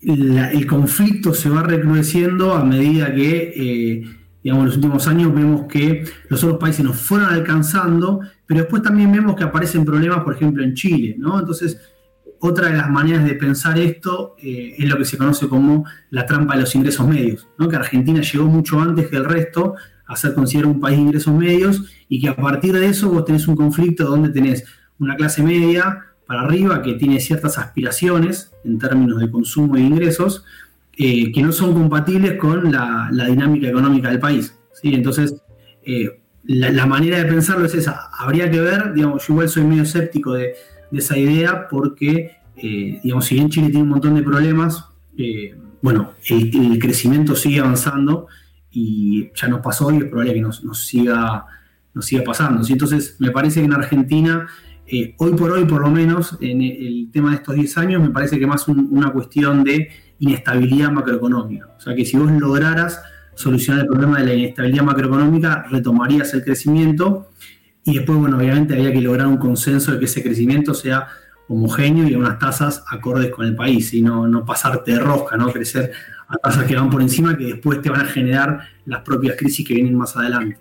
el 0.00 0.66
conflicto 0.66 1.32
se 1.32 1.48
va 1.48 1.62
recrudeciendo 1.62 2.52
a 2.54 2.64
medida 2.64 3.14
que, 3.14 3.52
eh, 3.54 4.02
digamos, 4.42 4.62
en 4.62 4.66
los 4.66 4.74
últimos 4.74 5.06
años 5.06 5.32
vemos 5.32 5.66
que 5.68 6.02
los 6.28 6.42
otros 6.42 6.58
países 6.58 6.84
nos 6.84 6.96
fueron 6.96 7.28
alcanzando, 7.28 8.18
pero 8.46 8.62
después 8.62 8.82
también 8.82 9.12
vemos 9.12 9.36
que 9.36 9.44
aparecen 9.44 9.84
problemas, 9.84 10.24
por 10.24 10.34
ejemplo, 10.34 10.64
en 10.64 10.74
Chile, 10.74 11.14
¿no? 11.16 11.38
Entonces, 11.38 11.80
otra 12.40 12.68
de 12.68 12.78
las 12.78 12.90
maneras 12.90 13.24
de 13.24 13.34
pensar 13.34 13.78
esto 13.78 14.34
eh, 14.42 14.74
es 14.76 14.88
lo 14.88 14.98
que 14.98 15.04
se 15.04 15.16
conoce 15.16 15.46
como 15.46 15.84
la 16.10 16.26
trampa 16.26 16.56
de 16.56 16.62
los 16.62 16.74
ingresos 16.74 17.06
medios, 17.06 17.46
¿no? 17.58 17.68
que 17.68 17.76
Argentina 17.76 18.20
llegó 18.20 18.46
mucho 18.46 18.80
antes 18.80 19.06
que 19.06 19.16
el 19.16 19.24
resto 19.24 19.74
a 20.06 20.16
ser 20.16 20.34
considerado 20.34 20.72
un 20.72 20.80
país 20.80 20.96
de 20.96 21.02
ingresos 21.02 21.34
medios 21.34 21.84
y 22.08 22.20
que 22.20 22.28
a 22.28 22.36
partir 22.36 22.74
de 22.74 22.86
eso 22.86 23.10
vos 23.10 23.24
tenés 23.24 23.48
un 23.48 23.56
conflicto 23.56 24.04
donde 24.04 24.30
tenés 24.30 24.64
una 24.98 25.16
clase 25.16 25.42
media 25.42 26.06
para 26.26 26.42
arriba 26.42 26.82
que 26.82 26.94
tiene 26.94 27.20
ciertas 27.20 27.58
aspiraciones 27.58 28.52
en 28.64 28.78
términos 28.78 29.18
de 29.18 29.30
consumo 29.30 29.76
e 29.76 29.80
ingresos 29.80 30.44
eh, 31.00 31.30
que 31.30 31.42
no 31.42 31.52
son 31.52 31.74
compatibles 31.74 32.34
con 32.38 32.72
la, 32.72 33.08
dinámica 33.12 33.68
económica 33.68 34.10
del 34.10 34.18
país. 34.18 34.52
¿sí? 34.72 34.94
Entonces, 34.94 35.36
eh, 35.84 36.20
la, 36.44 36.86
manera 36.86 37.18
de 37.18 37.24
pensarlo 37.24 37.66
es 37.66 37.74
esa. 37.74 38.10
Habría 38.18 38.50
que 38.50 38.60
ver, 38.60 38.92
digamos, 38.94 39.26
yo 39.26 39.34
igual 39.34 39.48
soy 39.48 39.62
medio 39.62 39.84
escéptico 39.84 40.34
de, 40.34 40.54
esa 40.90 41.16
idea 41.16 41.68
porque, 41.68 42.38
eh, 42.56 43.00
digamos, 43.02 43.26
si 43.26 43.36
bien 43.36 43.48
Chile 43.48 43.68
tiene 43.68 43.82
un 43.82 43.90
montón 43.90 44.14
de 44.16 44.22
problemas, 44.22 44.86
bueno, 45.80 46.14
el, 46.28 46.78
crecimiento 46.80 47.36
sigue 47.36 47.60
avanzando 47.60 48.26
y 48.72 49.30
ya 49.34 49.48
nos 49.48 49.60
pasó 49.60 49.92
y 49.92 49.98
es 49.98 50.04
probable 50.04 50.34
que 50.34 50.40
nos, 50.40 50.62
siga, 50.74 51.46
nos 51.94 52.06
siga 52.06 52.22
pasando. 52.24 52.66
Entonces, 52.68 53.16
me 53.18 53.30
parece 53.30 53.60
que 53.60 53.66
en 53.66 53.72
Argentina, 53.72 54.46
eh, 54.86 55.14
hoy 55.18 55.34
por 55.34 55.50
hoy, 55.50 55.64
por 55.64 55.82
lo 55.82 55.90
menos, 55.90 56.36
en 56.40 56.62
el 56.62 57.10
tema 57.12 57.30
de 57.30 57.36
estos 57.36 57.54
10 57.54 57.78
años, 57.78 58.02
me 58.02 58.10
parece 58.10 58.38
que 58.38 58.46
más 58.46 58.66
una 58.68 59.12
cuestión 59.12 59.64
de 59.64 59.88
inestabilidad 60.18 60.90
macroeconómica. 60.90 61.74
O 61.76 61.80
sea, 61.80 61.94
que 61.94 62.04
si 62.04 62.16
vos 62.16 62.30
lograras 62.32 63.00
solucionar 63.34 63.82
el 63.82 63.88
problema 63.88 64.18
de 64.18 64.26
la 64.26 64.34
inestabilidad 64.34 64.82
macroeconómica, 64.82 65.64
retomarías 65.70 66.34
el 66.34 66.42
crecimiento 66.42 67.30
y 67.84 67.94
después, 67.94 68.18
bueno, 68.18 68.36
obviamente 68.36 68.74
había 68.74 68.92
que 68.92 69.00
lograr 69.00 69.26
un 69.26 69.38
consenso 69.38 69.92
de 69.92 69.98
que 70.00 70.06
ese 70.06 70.22
crecimiento 70.22 70.74
sea 70.74 71.06
homogéneo 71.48 72.06
y 72.08 72.14
a 72.14 72.18
unas 72.18 72.38
tasas 72.38 72.84
acordes 72.90 73.30
con 73.30 73.46
el 73.46 73.54
país 73.54 73.94
y 73.94 74.02
no, 74.02 74.28
no 74.28 74.44
pasarte 74.44 74.92
de 74.92 74.98
rosca, 74.98 75.36
no 75.36 75.50
crecer 75.52 75.92
a 76.28 76.36
tasas 76.36 76.64
que 76.64 76.76
van 76.76 76.90
por 76.90 77.00
encima 77.00 77.36
que 77.36 77.44
después 77.44 77.80
te 77.80 77.88
van 77.88 78.02
a 78.02 78.04
generar 78.04 78.60
las 78.84 79.02
propias 79.02 79.36
crisis 79.36 79.66
que 79.66 79.74
vienen 79.74 79.96
más 79.96 80.16
adelante. 80.16 80.58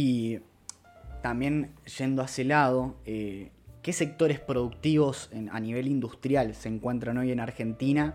Y 0.00 0.38
también 1.22 1.72
yendo 1.98 2.22
a 2.22 2.26
ese 2.26 2.44
lado, 2.44 2.94
eh, 3.04 3.50
¿qué 3.82 3.92
sectores 3.92 4.38
productivos 4.38 5.28
a 5.50 5.58
nivel 5.58 5.88
industrial 5.88 6.54
se 6.54 6.68
encuentran 6.68 7.18
hoy 7.18 7.32
en 7.32 7.40
Argentina? 7.40 8.14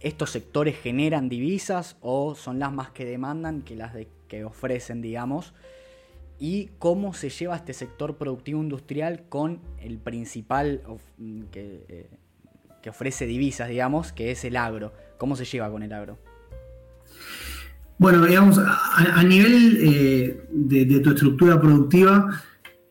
¿Estos 0.00 0.30
sectores 0.30 0.76
generan 0.76 1.28
divisas 1.28 1.96
o 2.00 2.34
son 2.34 2.58
las 2.58 2.72
más 2.72 2.90
que 2.90 3.04
demandan 3.04 3.62
que 3.62 3.76
las 3.76 3.94
que 4.26 4.44
ofrecen, 4.44 5.00
digamos? 5.00 5.54
¿Y 6.40 6.70
cómo 6.80 7.14
se 7.14 7.30
lleva 7.30 7.54
este 7.54 7.72
sector 7.72 8.16
productivo 8.16 8.60
industrial 8.60 9.28
con 9.28 9.60
el 9.78 9.98
principal 9.98 10.82
eh, 11.54 12.10
que 12.82 12.90
ofrece 12.90 13.26
divisas, 13.26 13.68
digamos, 13.68 14.12
que 14.12 14.32
es 14.32 14.44
el 14.44 14.56
agro? 14.56 14.92
¿Cómo 15.18 15.36
se 15.36 15.44
lleva 15.44 15.70
con 15.70 15.84
el 15.84 15.92
agro? 15.92 16.18
Bueno, 17.98 18.26
digamos, 18.26 18.58
a, 18.58 19.22
nivel 19.22 19.78
eh, 19.80 20.46
de, 20.50 21.00
tu 21.00 21.10
estructura 21.10 21.58
productiva, 21.58 22.42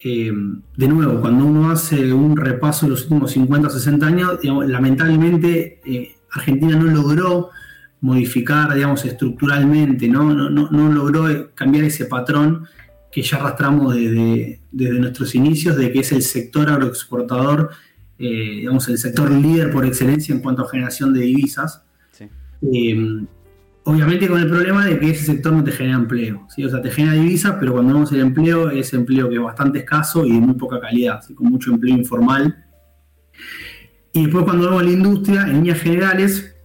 eh, 0.03 0.31
de 0.77 0.87
nuevo, 0.87 1.21
cuando 1.21 1.45
uno 1.45 1.69
hace 1.69 2.11
un 2.11 2.35
repaso 2.35 2.87
de 2.87 2.91
los 2.91 3.03
últimos 3.03 3.31
50 3.31 3.67
o 3.67 3.71
60 3.71 4.05
años, 4.05 4.39
lamentablemente 4.43 5.79
eh, 5.85 6.15
Argentina 6.31 6.75
no 6.75 6.85
logró 6.85 7.51
modificar, 8.01 8.73
digamos, 8.73 9.05
estructuralmente, 9.05 10.07
¿no? 10.07 10.33
No, 10.33 10.91
logró 10.91 11.53
cambiar 11.53 11.85
ese 11.85 12.05
patrón 12.05 12.67
que 13.11 13.21
ya 13.21 13.37
arrastramos 13.37 13.93
desde, 13.95 14.59
desde, 14.71 14.99
nuestros 14.99 15.35
inicios, 15.35 15.77
de 15.77 15.91
que 15.91 15.99
es 15.99 16.11
el 16.11 16.23
sector 16.23 16.69
agroexportador, 16.69 17.69
digamos, 18.17 18.87
el 18.89 18.97
sector 18.97 19.29
líder 19.31 19.71
por 19.71 19.85
excelencia 19.85 20.33
en 20.33 20.41
cuanto 20.41 20.63
a 20.63 20.69
generación 20.69 21.13
de 21.13 21.21
divisas. 21.21 21.83
Eh, 22.61 23.25
obviamente 23.85 24.27
con 24.27 24.39
el 24.39 24.47
problema 24.47 24.85
de 24.85 24.99
que 24.99 25.11
ese 25.11 25.25
sector 25.25 25.53
no 25.53 25.63
te 25.63 25.71
genera 25.71 25.95
empleo, 25.97 26.47
¿sí? 26.53 26.65
o 26.65 26.69
sea, 26.69 26.81
te 26.81 26.91
genera 26.91 27.13
divisas, 27.13 27.55
pero 27.59 27.73
cuando 27.73 27.93
vemos 27.93 28.11
el 28.11 28.19
empleo, 28.19 28.69
es 28.69 28.93
empleo 28.93 29.29
que 29.29 29.35
es 29.35 29.41
bastante 29.41 29.79
escaso 29.79 30.25
y 30.25 30.33
de 30.33 30.39
muy 30.39 30.55
poca 30.55 30.79
calidad, 30.79 31.21
con 31.35 31.47
mucho 31.47 31.71
empleo 31.71 31.95
informal. 31.95 32.65
Y 34.11 34.23
después 34.23 34.43
cuando 34.45 34.69
vemos 34.69 34.83
la 34.83 34.91
industria, 34.91 35.41
en 35.43 35.53
líneas 35.53 35.79
generales, 35.79 36.55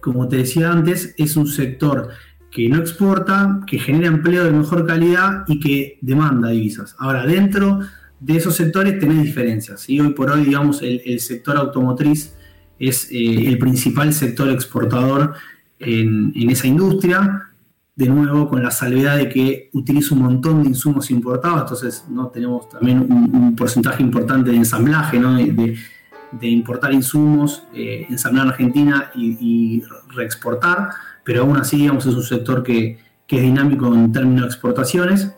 como 0.00 0.26
te 0.28 0.38
decía 0.38 0.72
antes, 0.72 1.14
es 1.18 1.36
un 1.36 1.46
sector 1.46 2.08
que 2.50 2.68
no 2.68 2.78
exporta, 2.78 3.60
que 3.66 3.78
genera 3.78 4.08
empleo 4.08 4.44
de 4.44 4.50
mejor 4.50 4.86
calidad 4.86 5.44
y 5.46 5.60
que 5.60 5.98
demanda 6.00 6.48
divisas. 6.48 6.96
Ahora, 6.98 7.26
dentro 7.26 7.80
de 8.18 8.36
esos 8.36 8.56
sectores 8.56 8.98
tenés 8.98 9.22
diferencias. 9.22 9.88
y 9.88 10.00
Hoy 10.00 10.14
por 10.14 10.30
hoy, 10.30 10.44
digamos, 10.44 10.82
el 10.82 11.20
sector 11.20 11.56
automotriz 11.56 12.34
es 12.80 13.12
eh, 13.12 13.46
el 13.46 13.58
principal 13.58 14.12
sector 14.12 14.48
exportador 14.48 15.34
en, 15.80 16.50
esa 16.50 16.66
industria, 16.66 17.48
de 17.96 18.08
nuevo 18.08 18.48
con 18.48 18.62
la 18.62 18.70
salvedad 18.70 19.16
de 19.16 19.28
que 19.28 19.70
utiliza 19.72 20.14
un 20.14 20.22
montón 20.22 20.62
de 20.62 20.68
insumos 20.68 21.10
importados, 21.10 21.62
entonces 21.62 22.04
¿no? 22.08 22.28
tenemos 22.28 22.68
también 22.68 23.00
un, 23.00 23.56
porcentaje 23.56 24.02
importante 24.02 24.50
de 24.50 24.56
ensamblaje, 24.56 25.18
de, 25.18 26.48
importar 26.48 26.92
insumos, 26.92 27.64
eh, 27.74 28.06
ensamblar 28.08 28.44
en 28.44 28.50
Argentina 28.52 29.10
y, 29.14 29.82
reexportar, 30.14 30.90
pero 31.24 31.42
aún 31.42 31.56
así 31.56 31.78
digamos, 31.78 32.06
es 32.06 32.14
un 32.14 32.22
sector 32.22 32.62
que, 32.62 32.98
es 33.28 33.42
dinámico 33.42 33.94
en 33.94 34.10
términos 34.10 34.42
de 34.42 34.46
exportaciones. 34.48 35.32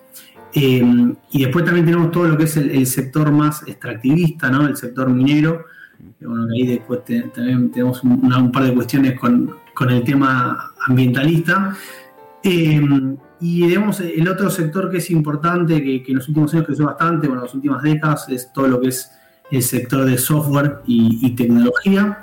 Eh, 0.55 1.15
y 1.31 1.45
después 1.45 1.65
también 1.65 1.85
tenemos 1.85 2.11
todo 2.11 2.27
lo 2.27 2.39
que 2.39 2.45
es 2.45 2.57
el, 2.57 2.87
sector 2.87 3.31
más 3.33 3.67
extractivista, 3.67 4.51
¿no? 4.51 4.67
el 4.67 4.77
sector 4.77 5.11
minero, 5.11 5.67
bueno, 6.21 6.47
ahí 6.53 6.67
después 6.67 7.01
también 7.05 7.71
tenemos 7.71 8.03
un, 8.03 8.53
par 8.53 8.65
de 8.65 8.75
cuestiones 8.75 9.19
con, 9.19 9.55
el 9.91 10.05
tema 10.05 10.73
ambientalista. 10.87 11.77
Em, 12.43 13.17
y 13.41 13.67
digamos, 13.67 14.01
el 14.01 14.29
otro 14.29 14.51
sector 14.51 14.91
que 14.91 14.99
es 14.99 15.11
importante, 15.11 15.83
que, 15.83 16.05
en 16.07 16.17
los 16.17 16.29
últimos 16.29 16.53
años 16.55 16.67
creció 16.67 16.87
bastante, 16.87 17.27
bueno, 17.27 17.43
en 17.43 17.47
las 17.47 17.55
últimas 17.55 17.83
décadas, 17.83 18.29
es 18.29 18.53
todo 18.53 18.69
lo 18.69 18.81
que 18.81 18.89
es 18.89 19.11
el 19.51 19.63
sector 19.63 20.05
de 20.05 20.19
software 20.19 20.81
y, 20.87 21.31
tecnología. 21.35 22.23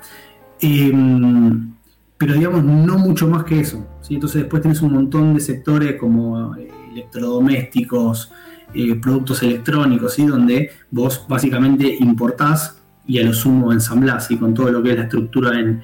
Em, 0.62 1.74
pero 2.18 2.34
digamos, 2.34 2.64
no 2.64 2.98
mucho 2.98 3.28
más 3.28 3.44
que 3.44 3.62
eso. 3.62 3.86
Entonces 4.10 4.42
después 4.42 4.62
tenés 4.62 4.82
un 4.82 4.94
montón 4.94 5.34
de 5.36 5.40
sectores 5.40 5.96
como 5.96 6.56
electrodomésticos, 6.92 8.32
eh, 8.74 8.96
productos 8.96 9.42
electrónicos, 9.44 10.14
¿sí? 10.14 10.26
donde 10.26 10.72
vos 10.92 11.26
básicamente 11.28 11.98
importás 12.00 12.82
y 13.08 13.20
a 13.20 13.24
lo 13.24 13.34
sumo 13.34 13.72
ensamblás 13.72 14.30
con 14.40 14.54
todo 14.54 14.70
lo 14.72 14.84
que 14.84 14.92
es 14.92 14.98
la 14.98 15.04
estructura 15.04 15.60
en, 15.60 15.82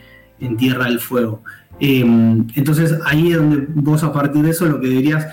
Tierra 0.57 0.85
del 0.85 0.99
Fuego. 0.99 1.43
Em, 1.79 2.47
entonces 2.55 2.97
ahí 3.05 3.31
es 3.31 3.37
donde 3.37 3.67
vos 3.69 4.03
a 4.03 4.13
partir 4.13 4.41
de 4.41 4.51
eso 4.51 4.65
lo 4.65 4.79
que 4.79 4.87
deberías 4.87 5.27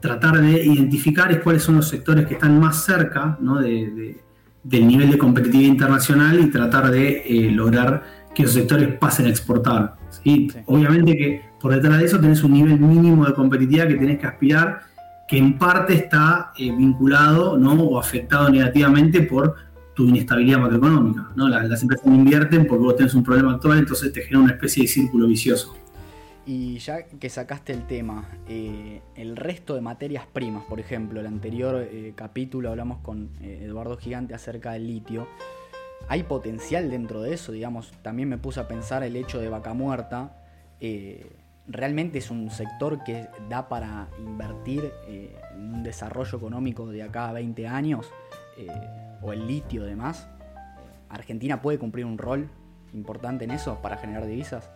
tratar 0.00 0.40
de 0.40 0.64
identificar 0.64 1.30
es 1.32 1.40
cuáles 1.40 1.62
son 1.62 1.76
los 1.76 1.88
sectores 1.88 2.26
que 2.26 2.34
están 2.34 2.58
más 2.58 2.84
cerca 2.84 3.38
del 3.40 4.86
nivel 4.86 5.10
de 5.10 5.18
competitividad 5.18 5.68
internacional 5.68 6.40
y 6.40 6.50
tratar 6.50 6.90
de 6.90 7.22
eh, 7.26 7.50
lograr 7.50 8.02
que 8.34 8.44
esos 8.44 8.54
sectores 8.54 8.96
pasen 8.98 9.26
a 9.26 9.30
exportar. 9.30 9.96
Obviamente 10.66 11.16
que 11.16 11.42
por 11.60 11.74
detrás 11.74 11.98
de 11.98 12.04
eso 12.04 12.20
tenés 12.20 12.42
un 12.44 12.52
nivel 12.52 12.78
mínimo 12.78 13.26
de 13.26 13.34
competitividad 13.34 13.88
que 13.88 13.96
tenés 13.96 14.18
que 14.18 14.26
aspirar, 14.26 14.82
que 15.26 15.36
en 15.36 15.58
parte 15.58 15.94
está 15.94 16.52
eh, 16.56 16.70
vinculado 16.74 17.58
¿no? 17.58 17.74
o 17.74 17.98
afectado 17.98 18.48
negativamente 18.48 19.22
por 19.22 19.56
tu 19.98 20.06
inestabilidad 20.06 20.60
macroeconómica. 20.60 21.28
¿no? 21.34 21.48
Las, 21.48 21.82
empresas 21.82 22.06
no 22.06 22.14
invierten 22.14 22.68
porque 22.68 22.84
vos 22.84 22.94
tenés 22.94 23.14
un 23.14 23.24
problema 23.24 23.54
actual, 23.54 23.80
entonces 23.80 24.12
te 24.12 24.20
genera 24.20 24.38
una 24.44 24.52
especie 24.52 24.84
de 24.84 24.88
círculo 24.88 25.26
vicioso. 25.26 25.76
Y 26.46 26.78
ya 26.78 27.02
que 27.02 27.28
sacaste 27.28 27.72
el 27.72 27.84
tema, 27.88 28.28
eh, 28.48 29.02
el 29.16 29.34
resto 29.34 29.74
de 29.74 29.80
materias 29.80 30.24
primas, 30.32 30.62
por 30.66 30.78
ejemplo, 30.78 31.18
el 31.18 31.26
anterior 31.26 31.84
eh, 31.90 32.12
capítulo 32.14 32.70
hablamos 32.70 32.98
con 32.98 33.30
eh, 33.42 33.64
Eduardo 33.64 33.96
Gigante 33.96 34.34
acerca 34.34 34.70
del 34.70 34.86
litio. 34.86 35.26
¿Hay 36.06 36.22
potencial 36.22 36.88
dentro 36.92 37.20
de 37.20 37.34
eso? 37.34 37.50
Digamos, 37.50 37.90
también 38.00 38.28
me 38.28 38.38
puse 38.38 38.60
a 38.60 38.68
pensar 38.68 39.02
el 39.02 39.16
hecho 39.16 39.40
de 39.40 39.48
vaca 39.48 39.74
muerta. 39.74 40.44
¿Realmente 41.66 42.18
es 42.18 42.30
un 42.30 42.50
sector 42.50 43.02
que 43.02 43.26
da 43.50 43.68
para 43.68 44.08
invertir 44.24 44.92
en 45.08 45.74
un 45.74 45.82
desarrollo 45.82 46.38
económico 46.38 46.86
de 46.86 47.02
acá 47.02 47.28
a 47.28 47.32
20 47.32 47.66
años? 47.66 48.06
¿O 49.22 49.32
el 49.32 49.46
litio 49.46 49.82
además? 49.82 50.28
¿Argentina 51.08 51.60
puede 51.60 51.78
cumplir 51.78 52.04
un 52.04 52.18
rol 52.18 52.48
importante 52.94 53.44
en 53.44 53.50
eso 53.50 53.80
para 53.82 53.96
generar 53.96 54.26
divisas? 54.26 54.70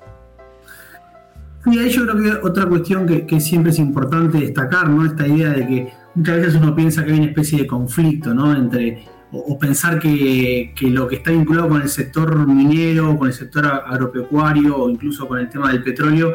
Y 1.67 1.89
yo 1.91 2.07
creo 2.07 2.23
que 2.23 2.47
otra 2.47 2.67
cuestión 2.67 3.07
que, 3.07 3.41
siempre 3.41 3.71
es 3.71 3.79
importante 3.79 4.39
destacar, 4.39 4.89
¿no? 4.89 5.07
Esta 5.07 5.27
idea 5.27 5.51
de 5.51 5.67
que 5.67 5.93
muchas 6.15 6.37
veces 6.39 6.55
uno 6.57 6.75
piensa 6.75 7.05
que 7.05 7.13
hay 7.13 7.19
una 7.19 7.29
especie 7.29 7.59
de 7.59 7.67
conflicto, 7.69 8.35
¿no? 8.35 8.55
Entre, 8.55 9.05
o, 9.31 9.57
pensar 9.59 10.01
que, 10.01 10.75
lo 10.81 11.07
que 11.07 11.17
está 11.17 11.31
vinculado 11.31 11.69
con 11.69 11.83
el 11.83 11.89
sector 11.89 12.47
minero, 12.49 13.17
con 13.17 13.29
el 13.29 13.35
sector 13.35 13.65
agropecuario 13.67 14.77
o 14.77 14.91
incluso 14.91 15.29
con 15.29 15.39
el 15.39 15.49
tema 15.49 15.71
del 15.71 15.85
petróleo 15.85 16.35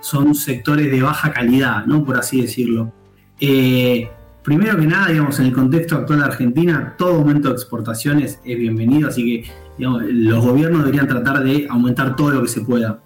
son 0.00 0.32
sectores 0.34 0.90
de 0.90 1.02
baja 1.02 1.32
calidad, 1.32 1.84
¿no? 1.86 2.04
Por 2.04 2.16
así 2.16 2.40
decirlo. 2.40 2.92
Eh, 3.40 4.08
primero 4.48 4.78
que 4.78 4.86
nada, 4.86 5.08
digamos, 5.08 5.38
en 5.40 5.46
el 5.46 5.52
contexto 5.52 5.96
actual 5.96 6.20
de 6.20 6.24
Argentina, 6.24 6.94
todo 6.96 7.16
aumento 7.16 7.48
de 7.48 7.54
exportaciones 7.54 8.40
es 8.42 8.58
bienvenido, 8.58 9.08
así 9.08 9.42
que 9.42 9.50
los 9.76 10.42
gobiernos 10.42 10.80
deberían 10.80 11.06
tratar 11.06 11.44
de 11.44 11.66
aumentar 11.68 12.16
todo 12.16 12.30
lo 12.30 12.42
que 12.42 12.48
se 12.48 12.62
pueda 12.62 13.00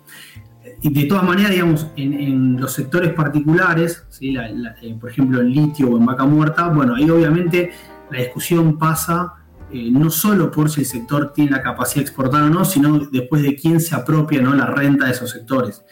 y 0.82 0.92
de 0.92 1.04
todas 1.04 1.22
maneras, 1.22 1.52
digamos, 1.52 1.86
en, 1.96 2.60
los 2.60 2.72
sectores 2.72 3.12
particulares, 3.12 4.04
eh, 4.20 4.96
por 5.00 5.10
ejemplo 5.10 5.40
en 5.40 5.52
litio 5.52 5.88
o 5.88 5.96
en 5.96 6.04
vaca 6.04 6.24
muerta, 6.24 6.68
bueno, 6.68 6.96
ahí 6.96 7.08
obviamente 7.08 7.70
la 8.10 8.18
discusión 8.18 8.78
pasa 8.78 9.34
eh, 9.72 9.90
no 9.92 10.10
solo 10.10 10.50
por 10.50 10.68
si 10.68 10.80
el 10.80 10.86
sector 10.86 11.32
tiene 11.32 11.52
la 11.52 11.62
capacidad 11.62 11.96
de 11.96 12.02
exportar 12.02 12.42
o 12.42 12.50
no, 12.50 12.64
sino 12.64 12.98
después 12.98 13.42
de 13.42 13.54
quién 13.54 13.80
se 13.80 13.94
apropia 13.94 14.42
¿no? 14.42 14.54
la 14.54 14.66
renta 14.66 15.06
de 15.06 15.12
esos 15.12 15.30
sectores. 15.30 15.84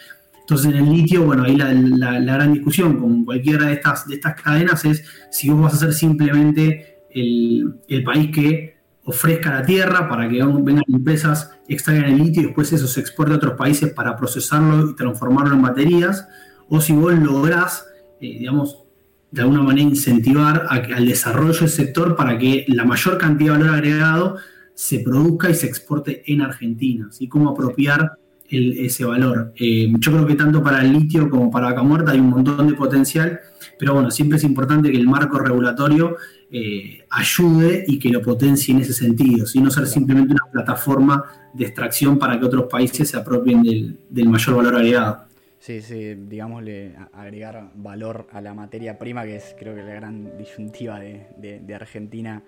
Entonces 0.50 0.73
en 0.73 0.85
el 0.85 0.92
litio, 0.92 1.23
bueno, 1.23 1.45
ahí 1.45 1.54
la, 1.54 2.19
gran 2.19 2.52
discusión 2.52 2.99
con 2.99 3.25
cualquiera 3.25 3.66
de 3.66 3.75
estas, 3.75 4.09
de 4.09 4.16
estas 4.16 4.35
cadenas 4.42 4.85
es 4.85 5.04
si 5.30 5.49
vos 5.49 5.62
vas 5.62 5.75
a 5.75 5.76
ser 5.76 5.92
simplemente 5.92 7.04
el, 7.09 7.76
el 7.87 8.02
país 8.02 8.33
que 8.35 8.76
ofrezca 9.04 9.54
la 9.54 9.62
tierra 9.62 10.09
para 10.09 10.28
que 10.28 10.42
vengan 10.42 10.83
empresas, 10.88 11.52
extraigan 11.69 12.07
el 12.07 12.19
litio 12.19 12.42
y 12.42 12.47
después 12.47 12.73
eso 12.73 12.88
se 12.88 12.99
exporte 12.99 13.33
a 13.33 13.37
otros 13.37 13.54
países 13.54 13.92
para 13.92 14.16
procesarlo 14.16 14.90
y 14.90 14.97
transformarlo 14.97 15.54
en 15.54 15.62
baterías, 15.62 16.26
o 16.69 16.80
si 16.80 16.95
vos 16.95 17.14
lográs, 17.14 17.87
eh, 18.21 18.38
digamos, 18.40 18.83
de 19.30 19.42
alguna 19.42 19.62
manera 19.62 19.88
incentivar 19.88 20.66
al 20.69 21.07
desarrollo 21.07 21.61
del 21.61 21.69
sector 21.69 22.16
para 22.16 22.37
que 22.37 22.64
la 22.66 22.85
mayor 22.85 23.19
cantidad 23.19 23.52
de 23.52 23.59
valor 23.61 23.76
agregado 23.76 24.37
se 24.75 24.99
produzca 24.99 25.49
y 25.49 25.54
se 25.54 25.69
exporte 25.69 26.25
en 26.26 26.40
Argentina, 26.40 27.07
así 27.09 27.28
como 27.28 27.50
apropiar 27.50 28.19
ese 28.50 29.04
valor. 29.04 29.52
Eh, 29.57 29.92
yo 29.99 30.12
creo 30.12 30.26
que 30.26 30.35
tanto 30.35 30.62
para 30.62 30.83
el 30.83 30.92
litio 30.92 31.30
como 31.30 31.50
para 31.50 31.66
vaca 31.66 31.83
muerta 31.83 32.12
hay 32.12 32.21
un 32.21 32.30
montón 32.30 32.66
de 32.66 32.75
potencial, 32.75 33.40
pero 33.78 33.95
bueno, 33.95 34.11
siempre 34.11 34.38
es 34.38 34.45
importante 34.45 34.90
que 34.90 34.99
el 34.99 35.07
marco 35.07 35.38
regulatorio 35.38 36.16
eh, 36.52 37.04
ayude 37.11 37.85
y 37.87 37.99
que 38.00 38.09
lo 38.09 38.21
potencie 38.21 38.75
en 38.75 38.80
ese 38.80 38.92
sentido, 38.92 39.47
sino 39.47 39.71
ser 39.71 39.87
simplemente 39.87 40.33
una 40.33 40.50
plataforma 40.50 41.25
de 41.54 41.64
extracción 41.66 42.19
para 42.19 42.40
que 42.40 42.45
otros 42.45 42.64
países 42.64 43.09
se 43.09 43.16
apropien 43.16 43.62
del, 43.62 44.28
mayor 44.28 44.57
valor 44.57 44.75
agregado. 44.75 45.25
Sí, 45.61 45.80
sí, 45.80 46.14
digámosle, 46.14 46.97
agregar 47.12 47.71
valor 47.76 48.26
a 48.33 48.40
la 48.40 48.52
materia 48.52 48.99
prima, 48.99 49.25
que 49.25 49.37
es 49.37 49.54
creo 49.59 49.76
que 49.76 49.83
la 49.83 49.95
gran 49.95 50.37
disyuntiva 50.38 50.99
de, 50.99 51.75
Argentina 51.75 52.42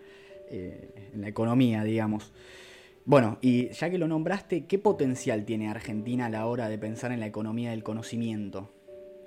eh, 0.50 1.10
en 1.14 1.20
la 1.20 1.28
economía, 1.28 1.84
digamos. 1.84 2.32
Bueno, 3.04 3.38
y 3.40 3.70
ya 3.70 3.90
que 3.90 3.98
lo 3.98 4.06
nombraste, 4.06 4.66
¿qué 4.66 4.78
potencial 4.78 5.44
tiene 5.44 5.68
Argentina 5.68 6.26
a 6.26 6.30
la 6.30 6.46
hora 6.46 6.68
de 6.68 6.78
pensar 6.78 7.12
en 7.12 7.20
la 7.20 7.26
economía 7.26 7.70
del 7.70 7.82
conocimiento? 7.82 8.70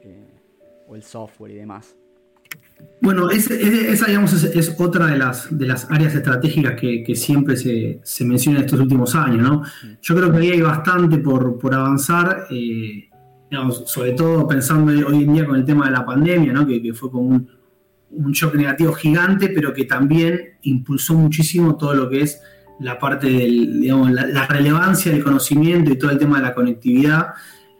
Eh, 0.02 0.28
o 0.88 0.96
el 0.96 1.04
software 1.04 1.52
y 1.52 1.56
demás. 1.56 1.96
Bueno, 3.02 3.30
esa 3.30 3.56
digamos, 4.08 4.44
es, 4.44 4.76
otra 4.80 5.08
de 5.08 5.18
las, 5.18 5.56
de 5.56 5.66
las 5.66 5.90
áreas 5.92 6.16
estratégicas 6.16 6.80
que, 6.80 7.16
siempre 7.16 7.56
se, 7.58 8.26
menciona 8.26 8.60
en 8.60 8.66
estos 8.66 8.80
últimos 8.80 9.16
años. 9.16 9.42
¿no? 9.42 9.64
Yo 10.02 10.16
creo 10.16 10.32
que 10.32 10.38
ahí 10.38 10.52
hay 10.52 10.62
bastante 10.62 11.18
por, 11.18 11.60
avanzar, 11.74 12.48
eh, 12.50 13.10
sobre 13.86 14.14
todo 14.14 14.48
pensando 14.48 14.92
hoy 15.08 15.24
en 15.24 15.34
día 15.34 15.46
con 15.46 15.56
el 15.56 15.66
tema 15.66 15.86
de 15.86 15.92
la 15.92 16.06
pandemia, 16.06 16.54
¿no? 16.54 16.66
que, 16.66 16.94
fue 16.94 17.12
como 17.12 17.28
un, 17.28 17.50
un, 18.12 18.32
shock 18.32 18.56
negativo 18.56 18.94
gigante, 18.94 19.50
pero 19.50 19.74
que 19.74 19.86
también 19.86 20.58
impulsó 20.62 21.14
muchísimo 21.16 21.76
todo 21.76 21.94
lo 21.94 22.10
que 22.10 22.22
es 22.22 22.42
la 22.80 23.00
parte 23.00 23.28
de 23.28 23.46
digamos, 23.46 24.12
la 24.12 24.48
relevancia 24.48 25.12
del 25.12 25.24
conocimiento 25.24 25.92
y 25.92 25.98
todo 25.98 26.12
el 26.12 26.18
tema 26.18 26.38
de 26.38 26.44
la 26.44 26.54
conectividad. 26.54 27.28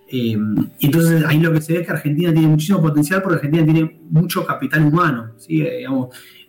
Eh, 0.08 0.38
y 0.80 0.86
entonces 0.86 1.26
ahí 1.26 1.40
lo 1.40 1.52
que 1.52 1.62
se 1.62 1.74
ve 1.74 1.80
es 1.80 1.86
que 1.88 1.94
Argentina 1.94 2.32
tiene 2.32 2.48
muchísimo 2.48 2.82
potencial 2.82 3.22
porque 3.22 3.36
Argentina 3.38 3.66
tiene 3.66 4.02
mucho 4.10 4.46
capital 4.46 4.86
humano. 4.86 5.32
Eh, 5.50 5.86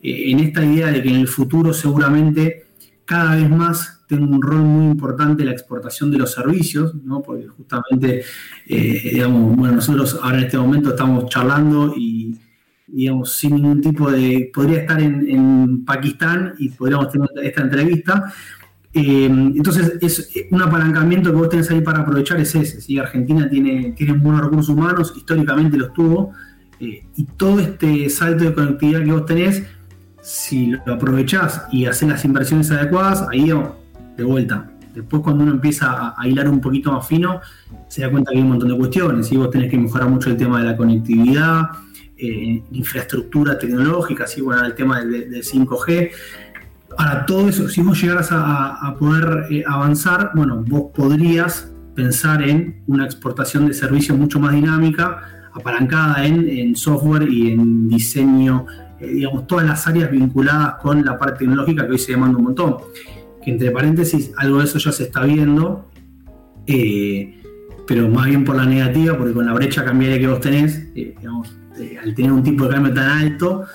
eh, 0.02 0.30
en 0.30 0.38
esta 0.40 0.64
idea 0.64 0.88
de 0.88 1.02
que 1.02 1.08
en 1.08 1.16
el 1.16 1.28
futuro 1.28 1.72
seguramente 1.72 2.66
cada 3.04 3.36
vez 3.36 3.48
más 3.48 4.04
tenga 4.06 4.24
un 4.24 4.42
rol 4.42 4.60
muy 4.60 4.86
importante 4.86 5.44
la 5.44 5.52
exportación 5.52 6.10
de 6.10 6.18
los 6.18 6.32
servicios, 6.32 6.94
porque 7.24 7.48
justamente, 7.48 8.22
digamos, 8.68 9.56
bueno, 9.56 9.76
nosotros 9.76 10.18
ahora 10.22 10.38
en 10.38 10.44
este 10.44 10.58
momento 10.58 10.90
estamos 10.90 11.26
charlando 11.28 11.94
y, 11.96 12.36
digamos, 12.96 13.32
sin 13.32 13.56
ningún 13.56 13.82
tipo 13.82 14.10
de... 14.10 14.50
Podría 14.54 14.80
estar 14.80 15.00
en, 15.02 15.84
Pakistán 15.84 16.54
y 16.58 16.70
podríamos 16.70 17.10
tener 17.10 17.28
esta 17.42 17.62
entrevista, 17.62 18.32
eh, 18.94 19.26
entonces, 19.26 19.98
es 20.00 20.30
un 20.50 20.62
apalancamiento 20.62 21.30
que 21.30 21.36
vos 21.36 21.50
tenés 21.50 21.70
ahí 21.70 21.82
para 21.82 22.00
aprovechar 22.00 22.40
es 22.40 22.54
ese. 22.54 22.98
Argentina 22.98 23.46
tiene, 23.50 23.92
tiene 23.92 24.14
buenos 24.14 24.40
recursos 24.40 24.74
humanos, 24.74 25.12
históricamente 25.14 25.76
los 25.76 25.92
tuvo, 25.92 26.32
eh, 26.80 27.04
y 27.14 27.24
todo 27.24 27.60
este 27.60 28.08
salto 28.08 28.44
de 28.44 28.54
conectividad 28.54 29.04
que 29.04 29.12
vos 29.12 29.26
tenés, 29.26 29.64
si 30.22 30.68
lo 30.86 30.94
aprovechás 30.94 31.66
y 31.70 31.84
haces 31.84 32.08
las 32.08 32.24
inversiones 32.24 32.70
adecuadas, 32.70 33.26
ahí 33.30 33.52
de 34.16 34.24
vuelta. 34.24 34.70
Después 34.94 35.22
cuando 35.22 35.44
uno 35.44 35.52
empieza 35.52 36.14
a, 36.16 36.26
hilar 36.26 36.48
un 36.48 36.62
poquito 36.62 36.90
más 36.90 37.06
fino, 37.06 37.42
se 37.88 38.00
da 38.00 38.10
cuenta 38.10 38.30
que 38.30 38.38
hay 38.38 38.42
un 38.42 38.48
montón 38.48 38.70
de 38.70 38.78
cuestiones. 38.78 39.30
Y 39.30 39.36
vos 39.36 39.50
tenés 39.50 39.70
que 39.70 39.76
mejorar 39.76 40.08
mucho 40.08 40.30
el 40.30 40.38
tema 40.38 40.58
de 40.60 40.64
la 40.64 40.76
conectividad, 40.76 41.68
eh, 42.18 42.62
infraestructura 42.72 43.58
tecnológica, 43.58 44.24
así 44.24 44.40
bueno, 44.40 44.64
el 44.64 44.74
tema 44.74 45.00
del 45.00 45.42
5G. 45.42 46.10
Ahora, 46.98 47.26
todo 47.26 47.48
eso, 47.48 47.68
si 47.68 47.82
vos 47.82 48.00
llegaras 48.00 48.28
a, 48.30 48.96
poder 48.98 49.46
eh, 49.50 49.64
avanzar, 49.66 50.30
bueno, 50.34 50.64
vos 50.66 50.92
podrías 50.94 51.70
pensar 51.94 52.42
en 52.42 52.82
una 52.86 53.04
exportación 53.04 53.66
de 53.66 53.74
servicios 53.74 54.16
mucho 54.16 54.40
más 54.40 54.52
dinámica, 54.52 55.50
apalancada 55.52 56.24
en, 56.26 56.74
software 56.76 57.28
y 57.30 57.50
en 57.52 57.88
diseño, 57.88 58.66
eh, 59.00 59.08
digamos, 59.08 59.46
todas 59.46 59.66
las 59.66 59.86
áreas 59.86 60.10
vinculadas 60.10 60.76
con 60.76 61.04
la 61.04 61.18
parte 61.18 61.40
tecnológica 61.40 61.86
que 61.86 61.92
hoy 61.92 61.98
se 61.98 62.12
demanda 62.12 62.38
un 62.38 62.44
montón. 62.44 62.76
Que 63.42 63.50
entre 63.50 63.70
paréntesis, 63.70 64.32
algo 64.36 64.58
de 64.58 64.64
eso 64.64 64.78
ya 64.78 64.92
se 64.92 65.04
está 65.04 65.22
viendo, 65.22 65.90
eh, 66.66 67.42
pero 67.86 68.08
más 68.08 68.26
bien 68.26 68.44
por 68.44 68.56
la 68.56 68.64
negativa, 68.64 69.16
porque 69.18 69.34
con 69.34 69.44
la 69.44 69.52
brecha 69.52 69.84
cambiaria 69.84 70.18
que 70.18 70.28
vos 70.28 70.40
tenés, 70.40 70.94
digamos, 70.94 71.56
al 72.02 72.14
tener 72.14 72.32
un 72.32 72.42
tipo 72.42 72.64
de 72.64 72.74
cambio 72.74 72.94
tan 72.94 73.08
alto, 73.08 73.66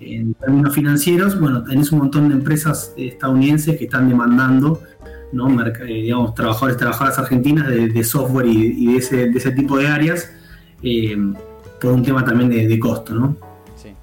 en 0.00 0.34
términos 0.34 0.74
financieros, 0.74 1.38
bueno, 1.38 1.62
tenés 1.64 1.90
un 1.92 2.00
montón 2.00 2.28
de 2.28 2.34
empresas 2.34 2.92
estadounidenses 2.96 3.76
que 3.76 3.84
están 3.84 4.08
demandando, 4.08 4.82
¿no? 5.32 5.48
Eh, 5.66 5.84
digamos, 5.86 6.34
trabajadores, 6.34 6.76
trabajadoras 6.76 7.18
argentinas 7.18 7.68
de, 7.68 8.04
software 8.04 8.46
y, 8.46 8.92
de, 8.92 8.96
ese, 8.98 9.50
tipo 9.52 9.78
de 9.78 9.88
áreas, 9.88 10.30
eh, 10.82 11.16
por 11.80 11.92
un 11.92 12.02
tema 12.02 12.24
también 12.24 12.50
de, 12.50 12.78
costo, 12.78 13.14
¿no? 13.14 13.36
Sí. 13.76 13.94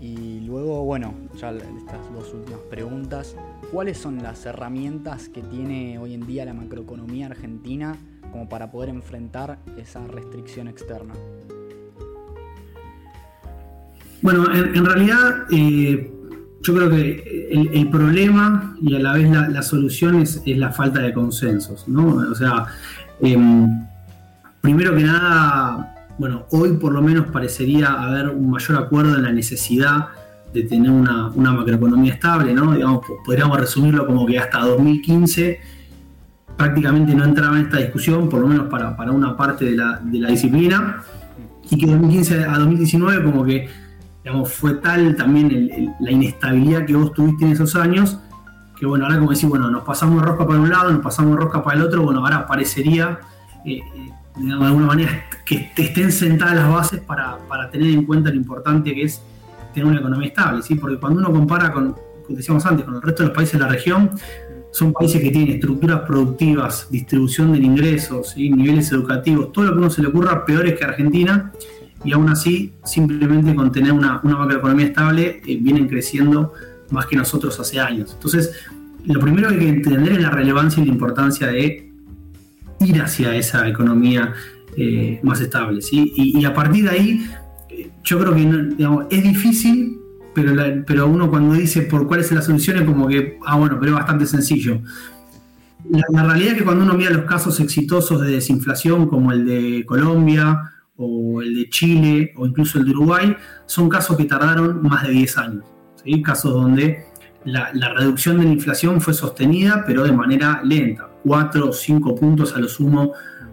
Y 0.00 0.40
luego, 0.46 0.84
bueno, 0.84 1.14
ya 1.36 1.50
estas 1.50 2.12
dos 2.12 2.32
últimas 2.34 2.60
preguntas, 2.70 3.36
¿cuáles 3.72 3.98
son 3.98 4.22
las 4.22 4.44
herramientas 4.46 5.28
que 5.28 5.42
tiene 5.42 5.98
hoy 5.98 6.14
en 6.14 6.26
día 6.26 6.44
la 6.44 6.54
macroeconomía 6.54 7.26
argentina 7.26 7.96
como 8.30 8.48
para 8.48 8.70
poder 8.70 8.90
enfrentar 8.90 9.58
esa 9.76 10.06
restricción 10.06 10.68
externa? 10.68 11.14
Bueno, 14.20 14.52
en, 14.52 14.84
realidad 14.84 15.46
eh, 15.50 16.10
yo 16.62 16.74
creo 16.74 16.90
que 16.90 17.48
el, 17.50 17.88
problema 17.88 18.76
y 18.82 18.96
a 18.96 18.98
la 18.98 19.14
vez 19.14 19.30
la, 19.30 19.62
solución 19.62 20.20
es, 20.20 20.42
la 20.44 20.72
falta 20.72 21.00
de 21.00 21.12
consensos, 21.12 21.86
¿no? 21.86 22.16
O 22.30 22.34
sea, 22.34 22.66
em, 23.20 23.86
primero 24.60 24.94
que 24.96 25.04
nada, 25.04 25.94
bueno, 26.18 26.46
hoy 26.50 26.72
por 26.74 26.92
lo 26.92 27.00
menos 27.00 27.26
parecería 27.26 27.92
haber 27.92 28.28
un 28.30 28.50
mayor 28.50 28.76
acuerdo 28.82 29.16
en 29.16 29.22
la 29.22 29.32
necesidad 29.32 30.08
de 30.52 30.62
tener 30.64 30.90
una, 30.90 31.30
macroeconomía 31.30 32.14
estable, 32.14 32.54
¿no? 32.54 32.72
Digamos, 32.74 33.06
podríamos 33.24 33.58
resumirlo 33.60 34.06
como 34.06 34.26
que 34.26 34.38
hasta 34.38 34.60
2015 34.60 35.60
prácticamente 36.56 37.14
no 37.14 37.24
entraba 37.24 37.56
en 37.56 37.66
esta 37.66 37.78
discusión, 37.78 38.28
por 38.28 38.40
lo 38.40 38.48
menos 38.48 38.66
para, 38.68 38.90
una 39.12 39.36
parte 39.36 39.64
de 39.64 39.76
la, 39.76 40.00
disciplina, 40.28 41.02
y 41.70 41.78
que 41.78 41.86
de 41.86 41.92
2015 41.92 42.44
a 42.44 42.58
2019 42.58 43.22
como 43.22 43.44
que 43.44 43.68
digamos, 44.24 44.52
fue 44.52 44.74
tal 44.74 45.16
también 45.16 45.94
la 46.00 46.10
inestabilidad 46.10 46.84
que 46.84 46.94
vos 46.94 47.12
tuviste 47.12 47.44
en 47.44 47.52
esos 47.52 47.74
años, 47.76 48.18
que 48.78 48.86
bueno, 48.86 49.06
ahora 49.06 49.18
como 49.18 49.32
decís, 49.32 49.48
bueno, 49.48 49.70
nos 49.70 49.84
pasamos 49.84 50.22
rosca 50.22 50.46
para 50.46 50.60
un 50.60 50.68
lado, 50.68 50.90
nos 50.90 51.02
pasamos 51.02 51.36
rosca 51.36 51.62
para 51.62 51.76
el 51.76 51.84
otro, 51.84 52.02
bueno, 52.02 52.20
ahora 52.20 52.46
parecería, 52.46 53.18
eh, 53.64 53.78
eh, 53.78 54.12
de 54.36 54.52
alguna 54.52 54.86
manera, 54.86 55.24
que 55.44 55.70
estén 55.76 56.12
sentadas 56.12 56.56
las 56.56 56.68
bases 56.68 57.00
para, 57.00 57.38
tener 57.72 57.88
en 57.88 58.04
cuenta 58.04 58.30
lo 58.30 58.36
importante 58.36 58.94
que 58.94 59.02
es 59.02 59.22
tener 59.74 59.88
una 59.88 59.98
economía 59.98 60.28
estable, 60.28 60.62
¿sí? 60.62 60.74
Porque 60.76 60.96
cuando 60.96 61.20
uno 61.20 61.32
compara 61.32 61.72
con, 61.72 61.96
como 62.24 62.36
decíamos 62.36 62.64
antes, 62.66 62.84
con 62.84 62.94
el 62.94 63.02
resto 63.02 63.22
de 63.22 63.28
los 63.28 63.36
países 63.36 63.54
de 63.54 63.60
la 63.60 63.68
región, 63.68 64.10
son 64.70 64.92
países 64.92 65.20
que 65.20 65.30
tienen 65.30 65.54
estructuras 65.54 66.00
productivas, 66.00 66.88
distribución 66.90 67.52
de 67.52 67.58
ingresos, 67.58 68.36
niveles 68.36 68.92
educativos, 68.92 69.52
todo 69.52 69.64
lo 69.64 69.72
que 69.72 69.78
uno 69.78 69.90
se 69.90 70.02
le 70.02 70.08
ocurra 70.08 70.44
peores 70.44 70.78
que 70.78 70.84
Argentina, 70.84 71.52
y 72.04 72.12
aún 72.12 72.28
así, 72.28 72.72
simplemente 72.84 73.54
con 73.54 73.72
tener 73.72 73.92
una, 73.92 74.20
macroeconomía 74.22 74.86
estable, 74.86 75.40
eh, 75.46 75.58
vienen 75.60 75.88
creciendo 75.88 76.52
más 76.90 77.06
que 77.06 77.16
nosotros 77.16 77.58
hace 77.58 77.80
años. 77.80 78.12
Entonces, 78.14 78.52
lo 79.04 79.20
primero 79.20 79.48
que 79.48 79.54
hay 79.54 79.60
que 79.60 79.68
entender 79.68 80.12
es 80.12 80.22
la 80.22 80.30
relevancia 80.30 80.82
y 80.82 80.86
la 80.86 80.92
importancia 80.92 81.48
de 81.48 81.92
ir 82.80 83.02
hacia 83.02 83.34
esa 83.34 83.68
economía 83.68 84.32
eh, 84.76 85.18
más 85.22 85.40
estable. 85.40 85.82
¿sí? 85.82 86.12
Y, 86.14 86.44
a 86.44 86.54
partir 86.54 86.84
de 86.84 86.90
ahí, 86.90 87.30
eh, 87.70 87.90
yo 88.04 88.18
creo 88.20 88.34
que 88.34 89.16
es 89.16 89.22
difícil, 89.22 89.98
pero, 90.34 90.54
pero 90.86 91.08
uno 91.08 91.28
cuando 91.28 91.54
dice 91.54 91.82
por 91.82 92.06
cuál 92.06 92.20
es 92.20 92.30
la 92.30 92.42
solución 92.42 92.78
es 92.78 92.84
como 92.84 93.08
que, 93.08 93.38
ah, 93.44 93.56
bueno, 93.56 93.76
pero 93.80 93.92
es 93.92 93.98
bastante 93.98 94.26
sencillo. 94.26 94.80
La, 95.90 96.04
la 96.10 96.24
realidad 96.24 96.52
es 96.52 96.58
que 96.58 96.64
cuando 96.64 96.84
uno 96.84 96.94
mira 96.94 97.10
los 97.10 97.24
casos 97.24 97.58
exitosos 97.60 98.20
de 98.20 98.30
desinflación, 98.30 99.08
como 99.08 99.32
el 99.32 99.46
de 99.46 99.84
Colombia, 99.84 100.74
o 100.98 101.40
el 101.40 101.54
de 101.54 101.68
Chile 101.70 102.32
o 102.36 102.46
incluso 102.46 102.78
el 102.78 102.84
de 102.84 102.90
Uruguay, 102.90 103.36
son 103.66 103.88
casos 103.88 104.16
que 104.16 104.24
tardaron 104.24 104.82
más 104.82 105.04
de 105.04 105.12
10 105.12 105.38
años. 105.38 105.64
¿sí? 106.02 106.20
Casos 106.20 106.52
donde 106.52 107.04
la, 107.44 107.70
reducción 107.94 108.38
de 108.38 108.44
la 108.44 108.52
inflación 108.52 109.00
fue 109.00 109.14
sostenida, 109.14 109.84
pero 109.86 110.02
de 110.02 110.12
manera 110.12 110.60
lenta, 110.64 111.08
4 111.24 111.68
o 111.68 111.72
5 111.72 112.14
puntos 112.16 112.54
a 112.54 112.58
lo 112.58 112.68
sumo 112.68 113.12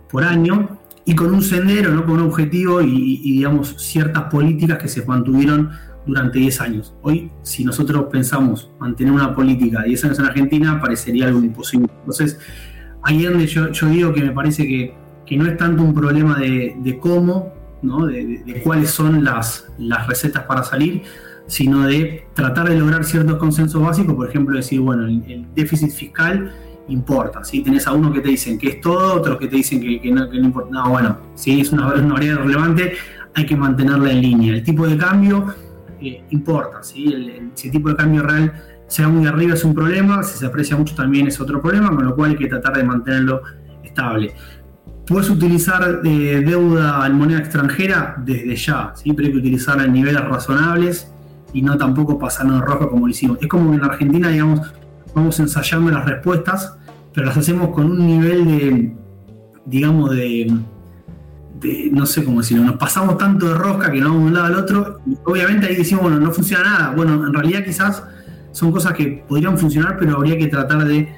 por 0.09 0.23
año, 0.23 0.79
y 1.05 1.13
con 1.13 1.33
un 1.33 1.43
sendero, 1.43 1.91
¿no? 1.91 2.03
con 2.03 2.15
un 2.15 2.21
objetivo 2.21 2.81
y, 2.81 3.17
digamos 3.21 3.75
ciertas 3.77 4.23
políticas 4.23 4.79
que 4.79 4.87
se 4.87 5.05
mantuvieron 5.05 5.69
durante 6.07 6.39
10 6.39 6.61
años. 6.61 6.95
Hoy, 7.03 7.31
si 7.43 7.63
nosotros 7.63 8.07
pensamos 8.11 8.71
mantener 8.79 9.13
una 9.13 9.35
política 9.35 9.81
de 9.81 9.89
10 9.89 10.05
años 10.05 10.19
en 10.19 10.25
Argentina, 10.25 10.81
parecería 10.81 11.27
algo 11.27 11.39
imposible. 11.43 11.89
Entonces, 11.99 12.39
ahí 13.03 13.23
es 13.23 13.29
donde 13.29 13.45
yo 13.45 13.87
digo 13.89 14.13
que 14.13 14.23
me 14.23 14.31
parece 14.31 14.65
que 14.65 15.04
que 15.25 15.37
no 15.37 15.45
es 15.47 15.57
tanto 15.57 15.83
un 15.83 15.93
problema 15.93 16.37
de, 16.37 16.97
cómo, 17.01 17.53
de, 17.81 18.61
cuáles 18.63 18.91
son 18.91 19.23
las, 19.23 19.67
recetas 20.07 20.43
para 20.43 20.63
salir, 20.63 21.03
sino 21.47 21.87
de 21.87 22.27
tratar 22.33 22.69
de 22.69 22.77
lograr 22.77 23.03
ciertos 23.03 23.37
consensos 23.37 23.81
básicos, 23.81 24.15
por 24.15 24.29
ejemplo, 24.29 24.55
decir, 24.55 24.79
bueno, 24.79 25.05
el, 25.05 25.45
déficit 25.55 25.91
fiscal 25.91 26.51
importa, 26.87 27.43
¿sí? 27.43 27.63
Tenés 27.63 27.87
a 27.87 27.93
uno 27.93 28.13
que 28.13 28.21
te 28.21 28.29
dicen 28.29 28.59
que 28.59 28.69
es 28.69 28.81
todo, 28.81 29.15
otros 29.15 29.37
que 29.39 29.47
te 29.47 29.55
dicen 29.55 29.81
que, 29.81 30.11
no, 30.11 30.31
importa, 30.33 30.69
no, 30.71 30.89
bueno, 30.89 31.17
si 31.33 31.59
es 31.59 31.71
una, 31.71 31.87
una, 31.93 32.13
variable 32.13 32.43
relevante, 32.43 32.93
hay 33.33 33.45
que 33.45 33.55
mantenerla 33.55 34.11
en 34.11 34.21
línea. 34.21 34.53
El 34.53 34.63
tipo 34.63 34.87
de 34.87 34.95
cambio 34.95 35.53
eh, 35.99 36.23
importa, 36.29 36.83
¿sí? 36.83 37.51
Si 37.55 37.67
el 37.67 37.71
tipo 37.71 37.89
de 37.89 37.95
cambio 37.95 38.21
real 38.21 38.53
sea 38.87 39.07
muy 39.07 39.25
arriba 39.25 39.55
es 39.55 39.63
un 39.63 39.73
problema, 39.73 40.21
si 40.23 40.37
se 40.37 40.45
aprecia 40.45 40.77
mucho 40.77 40.93
también 40.95 41.27
es 41.27 41.39
otro 41.39 41.61
problema, 41.61 41.89
con 41.95 42.05
lo 42.05 42.15
cual 42.15 42.31
hay 42.31 42.37
que 42.37 42.47
tratar 42.47 42.77
de 42.77 42.83
mantenerlo 42.83 43.41
estable. 43.83 44.33
Puedes 45.07 45.29
utilizar 45.29 46.01
eh, 46.03 46.43
deuda 46.43 47.05
en 47.05 47.13
moneda 47.13 47.39
extranjera 47.39 48.15
desde 48.17 48.55
ya, 48.55 48.91
siempre 48.95 49.27
hay 49.27 49.33
que 49.33 49.37
utilizarla 49.37 49.85
en 49.85 49.93
niveles 49.93 50.21
razonables 50.23 51.11
y 51.53 51.61
no 51.61 51.77
tampoco 51.77 52.17
pasarnos 52.17 52.59
de 52.59 52.65
rojo 52.65 52.89
como 52.89 53.05
lo 53.05 53.11
hicimos. 53.11 53.37
Es 53.39 53.47
como 53.47 53.73
en 53.73 53.83
Argentina, 53.83 54.29
digamos, 54.29 54.61
vamos 55.13 55.39
ensayando 55.39 55.91
las 55.91 56.05
respuestas, 56.05 56.75
pero 57.13 57.27
las 57.27 57.37
hacemos 57.37 57.69
con 57.69 57.91
un 57.91 58.05
nivel 58.05 58.45
de, 58.45 58.95
digamos, 59.65 60.09
de, 60.09 60.51
no 61.91 62.05
sé 62.05 62.23
cómo 62.23 62.41
decirlo, 62.41 62.65
nos 62.65 62.77
pasamos 62.77 63.17
tanto 63.17 63.47
de 63.47 63.53
rosca 63.53 63.91
que 63.91 64.01
no 64.01 64.09
vamos 64.09 64.23
de 64.23 64.27
un 64.27 64.33
lado 64.33 64.45
al 64.47 64.55
otro, 64.55 64.99
obviamente 65.23 65.67
ahí 65.67 65.75
decimos, 65.75 66.03
bueno, 66.03 66.19
no 66.19 66.31
funciona 66.31 66.63
nada. 66.63 66.93
Bueno, 66.95 67.25
en 67.27 67.33
realidad 67.33 67.63
quizás 67.63 68.03
son 68.51 68.71
cosas 68.71 68.93
que 68.93 69.23
podrían 69.27 69.57
funcionar, 69.57 69.97
pero 69.99 70.17
habría 70.17 70.37
que 70.37 70.47
tratar 70.47 70.83
de 70.85 71.09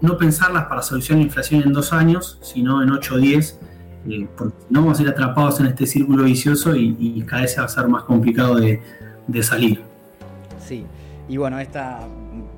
no 0.00 0.16
pensarlas 0.16 0.66
para 0.66 0.82
solucionar 0.82 1.20
la 1.20 1.26
inflación 1.26 1.62
en 1.62 1.72
dos 1.72 1.92
años, 1.92 2.38
sino 2.42 2.82
en 2.82 2.90
ocho 2.90 3.14
o 3.14 3.18
diez, 3.18 3.58
eh, 4.08 4.28
porque 4.36 4.56
no 4.70 4.82
vamos 4.82 4.98
a 4.98 5.02
ir 5.02 5.08
atrapados 5.08 5.60
en 5.60 5.66
este 5.66 5.86
círculo 5.86 6.24
vicioso 6.24 6.74
y, 6.74 7.22
cada 7.26 7.42
vez 7.42 7.56
va 7.58 7.64
a 7.64 7.68
ser 7.68 7.88
más 7.88 8.04
complicado 8.04 8.56
de, 8.56 8.80
salir. 9.42 9.82
Sí, 10.64 10.86
y 11.28 11.36
bueno, 11.36 11.58
esta, 11.58 12.00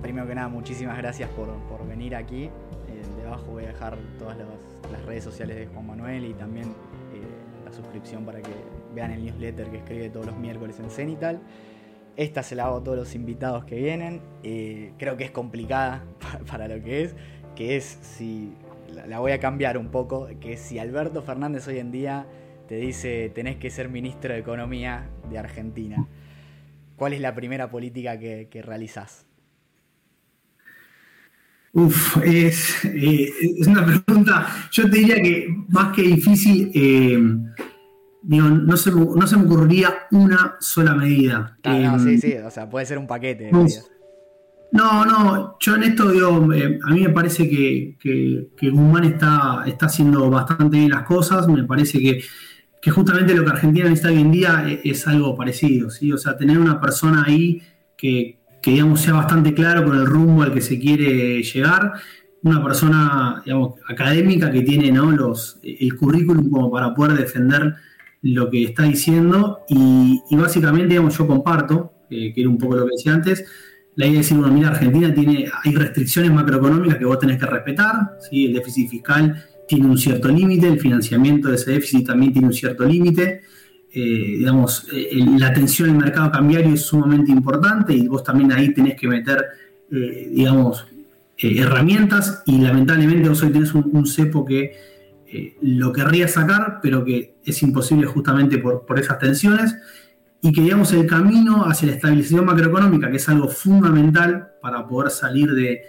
primero 0.00 0.26
que 0.26 0.34
nada, 0.34 0.48
muchísimas 0.48 0.96
gracias 0.98 1.28
por, 1.30 1.48
venir 1.88 2.14
aquí. 2.14 2.44
Eh, 2.44 2.50
debajo 3.22 3.44
voy 3.50 3.64
a 3.64 3.68
dejar 3.68 3.96
todas 4.18 4.36
las, 4.36 4.46
redes 5.06 5.24
sociales 5.24 5.56
de 5.56 5.66
Juan 5.66 5.86
Manuel 5.86 6.24
y 6.24 6.34
también 6.34 6.66
eh, 7.14 7.22
la 7.64 7.72
suscripción 7.72 8.24
para 8.24 8.40
que 8.40 8.50
vean 8.94 9.12
el 9.12 9.24
newsletter 9.24 9.70
que 9.70 9.78
escribe 9.78 10.10
todos 10.10 10.26
los 10.26 10.36
miércoles 10.36 10.78
en 10.78 10.90
Cenital. 10.90 11.40
Esta 12.16 12.42
se 12.42 12.54
la 12.54 12.64
hago 12.64 12.78
a 12.78 12.84
todos 12.84 12.98
los 12.98 13.14
invitados 13.14 13.64
que 13.64 13.76
vienen. 13.76 14.20
Creo 14.98 15.16
que 15.16 15.24
es 15.24 15.30
complicada 15.30 16.04
para 16.50 16.68
lo 16.68 16.82
que 16.82 17.04
es. 17.04 17.14
Que 17.56 17.76
es 17.76 17.98
si. 18.02 18.52
La 19.06 19.20
voy 19.20 19.32
a 19.32 19.40
cambiar 19.40 19.78
un 19.78 19.88
poco. 19.88 20.28
Que 20.40 20.56
si 20.56 20.78
Alberto 20.78 21.22
Fernández 21.22 21.66
hoy 21.68 21.78
en 21.78 21.90
día 21.92 22.26
te 22.70 22.76
dice 22.76 23.32
tenés 23.34 23.56
que 23.56 23.68
ser 23.68 23.88
ministro 23.88 24.32
de 24.32 24.38
Economía 24.38 25.10
de 25.28 25.38
Argentina. 25.38 26.06
¿Cuál 26.94 27.14
es 27.14 27.20
la 27.20 27.34
primera 27.34 27.68
política 27.68 28.16
que, 28.16 28.62
realizás? 28.62 29.26
Uf, 31.72 32.18
es, 32.22 32.84
eh, 32.84 33.32
es, 33.58 33.66
una 33.66 33.84
pregunta, 34.04 34.68
yo 34.70 34.88
te 34.88 34.98
diría 34.98 35.16
que 35.16 35.48
más 35.68 35.96
que 35.96 36.02
difícil, 36.02 36.70
eh, 36.74 37.18
no 38.22 38.76
se, 38.76 38.90
no 38.90 39.26
se 39.26 39.36
me 39.36 39.44
ocurriría 39.44 39.94
una 40.10 40.56
sola 40.60 40.94
medida. 40.94 41.56
Ah, 41.64 41.78
no, 41.78 41.98
sí, 41.98 42.10
em, 42.10 42.20
sí, 42.20 42.34
o 42.34 42.50
sea, 42.50 42.68
puede 42.68 42.86
ser 42.86 42.98
un 42.98 43.06
paquete. 43.06 43.50
no, 44.72 45.04
no, 45.04 45.56
yo 45.60 45.74
en 45.76 45.82
esto 45.84 46.10
digo, 46.10 46.52
eh, 46.52 46.78
a 46.82 46.90
mí 46.90 47.00
me 47.00 47.10
parece 47.10 47.48
que, 47.48 47.96
que, 48.00 48.70
Guzmán 48.70 49.04
está, 49.04 49.64
está 49.66 49.86
haciendo 49.86 50.28
bastante 50.30 50.78
bien 50.78 50.90
las 50.90 51.04
cosas, 51.04 51.48
me 51.48 51.64
parece 51.64 51.98
que, 51.98 52.90
justamente 52.90 53.34
lo 53.34 53.44
que 53.44 53.50
Argentina 53.50 53.88
necesita 53.88 54.10
hoy 54.10 54.20
en 54.20 54.32
día 54.32 54.66
es, 54.68 54.80
es, 54.84 55.06
algo 55.06 55.36
parecido, 55.36 55.90
¿sí? 55.90 56.12
O 56.12 56.18
sea, 56.18 56.36
tener 56.36 56.58
una 56.58 56.80
persona 56.80 57.24
ahí 57.26 57.62
que, 57.96 58.38
que, 58.62 58.72
digamos, 58.72 59.00
sea 59.00 59.14
bastante 59.14 59.54
claro 59.54 59.84
con 59.84 59.96
el 59.96 60.06
rumbo 60.06 60.42
al 60.42 60.52
que 60.52 60.60
se 60.60 60.78
quiere 60.78 61.42
llegar, 61.42 61.94
una 62.42 62.62
persona, 62.62 63.42
digamos, 63.44 63.74
académica 63.88 64.50
que 64.50 64.62
tiene, 64.62 64.92
¿no? 64.92 65.10
Los, 65.10 65.58
el 65.62 65.94
currículum 65.96 66.50
como 66.50 66.70
para 66.70 66.94
poder 66.94 67.18
defender 67.18 67.74
lo 68.22 68.50
que 68.50 68.64
está 68.64 68.82
diciendo 68.84 69.60
y, 69.68 70.20
básicamente, 70.32 70.88
digamos, 70.88 71.16
yo 71.16 71.26
comparto, 71.26 71.92
que 72.08 72.32
era 72.36 72.48
un 72.48 72.58
poco 72.58 72.76
lo 72.76 72.86
que 72.86 72.92
decía 72.96 73.14
antes, 73.14 73.44
la 73.96 74.06
idea 74.06 74.14
de 74.14 74.18
decir, 74.18 74.36
bueno, 74.36 74.52
mira, 74.52 74.68
Argentina 74.68 75.12
tiene, 75.12 75.50
hay 75.62 75.74
restricciones 75.74 76.32
macroeconómicas 76.32 76.98
que 76.98 77.04
vos 77.04 77.18
tenés 77.18 77.38
que 77.38 77.46
respetar, 77.46 78.18
¿sí? 78.28 78.46
el 78.46 78.54
déficit 78.54 78.88
fiscal 78.88 79.44
tiene 79.68 79.86
un 79.86 79.98
cierto 79.98 80.28
límite, 80.28 80.68
el 80.68 80.80
financiamiento 80.80 81.48
de 81.48 81.56
ese 81.56 81.72
déficit 81.72 82.06
también 82.06 82.32
tiene 82.32 82.48
un 82.48 82.54
cierto 82.54 82.84
límite, 82.84 83.42
eh, 83.92 84.36
digamos, 84.38 84.86
eh, 84.92 85.18
la 85.38 85.48
atención 85.48 85.90
al 85.90 85.96
mercado 85.96 86.30
cambiario 86.30 86.74
es 86.74 86.82
sumamente 86.82 87.32
importante 87.32 87.92
y 87.92 88.06
vos 88.06 88.22
también 88.22 88.52
ahí 88.52 88.72
tenés 88.72 88.94
que 88.98 89.08
meter, 89.08 89.44
eh, 89.90 90.30
digamos, 90.32 90.86
herramientas 91.36 92.42
y 92.46 92.58
lamentablemente 92.58 93.28
vos 93.28 93.42
hoy 93.42 93.50
tenés 93.50 93.72
un 93.72 94.06
cepo 94.06 94.44
que 94.44 94.72
eh, 95.32 95.56
lo 95.62 95.92
querría 95.92 96.26
sacar, 96.26 96.80
pero 96.82 97.04
que 97.04 97.36
es 97.44 97.62
imposible 97.62 98.04
justamente 98.06 98.58
por, 98.58 98.98
esas 98.98 99.18
tensiones, 99.20 99.76
y 100.42 100.50
que 100.50 100.60
digamos 100.60 100.92
el 100.92 101.06
camino 101.06 101.66
hacia 101.66 101.88
la 101.88 101.94
estabilización 101.94 102.46
macroeconómica, 102.46 103.08
que 103.10 103.18
es 103.18 103.28
algo 103.28 103.46
fundamental 103.46 104.48
para 104.60 104.88
poder 104.88 105.12
salir 105.12 105.52
de, 105.52 105.82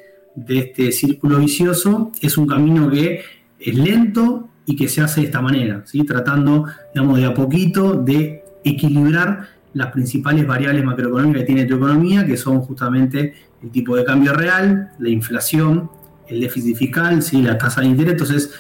este 0.48 0.92
círculo 0.92 1.40
vicioso, 1.40 2.12
es 2.22 2.38
un 2.38 2.46
camino 2.46 2.90
que 2.90 3.22
es 3.60 3.76
lento 3.76 4.50
y 4.66 4.76
que 4.76 4.88
se 4.88 5.02
hace 5.02 5.22
de 5.22 5.28
esta 5.28 5.42
manera, 5.42 5.82
¿sí? 5.86 6.04
tratando 6.04 6.66
digamos, 6.94 7.18
de 7.18 7.26
a 7.26 7.34
poquito 7.34 7.96
de 7.96 8.44
equilibrar 8.64 9.48
las 9.74 9.92
principales 9.92 10.46
variables 10.46 10.84
macroeconómicas 10.86 11.42
que 11.42 11.48
tiene 11.48 11.66
tu 11.66 11.78
economía, 11.78 12.26
que 12.26 12.38
son 12.38 12.62
justamente 12.62 13.34
el 13.64 13.72
tipo 13.72 13.96
de 13.96 14.04
cambio 14.06 14.34
real, 14.34 14.92
la 15.00 15.10
inflación, 15.10 15.90
el 16.28 16.42
déficit 16.42 16.78
fiscal, 16.78 17.24
¿sí? 17.24 17.42
la 17.42 17.58
tasa 17.58 17.82
de 17.82 17.88
interés. 17.88 18.14
Entonces, 18.14 18.52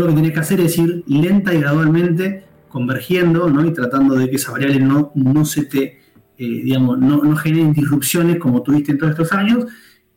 lo 0.00 0.08
que 0.08 0.14
tenés 0.14 0.32
que 0.32 0.40
hacer 0.40 0.60
es 0.60 0.78
ir 0.78 1.04
lenta 1.06 1.54
y 1.54 1.60
gradualmente 1.60 2.44
convergiendo 2.68 3.48
¿no? 3.48 3.64
y 3.64 3.72
tratando 3.72 4.14
de 4.14 4.28
que 4.28 4.36
esas 4.36 4.52
variables 4.52 4.82
no, 4.82 5.12
no 5.14 5.44
se 5.44 5.64
te, 5.64 5.82
eh, 5.84 5.98
digamos, 6.36 6.98
no, 6.98 7.22
no, 7.22 7.36
generen 7.36 7.72
disrupciones 7.72 8.38
como 8.38 8.62
tuviste 8.62 8.92
en 8.92 8.98
todos 8.98 9.12
estos 9.12 9.32
años. 9.32 9.66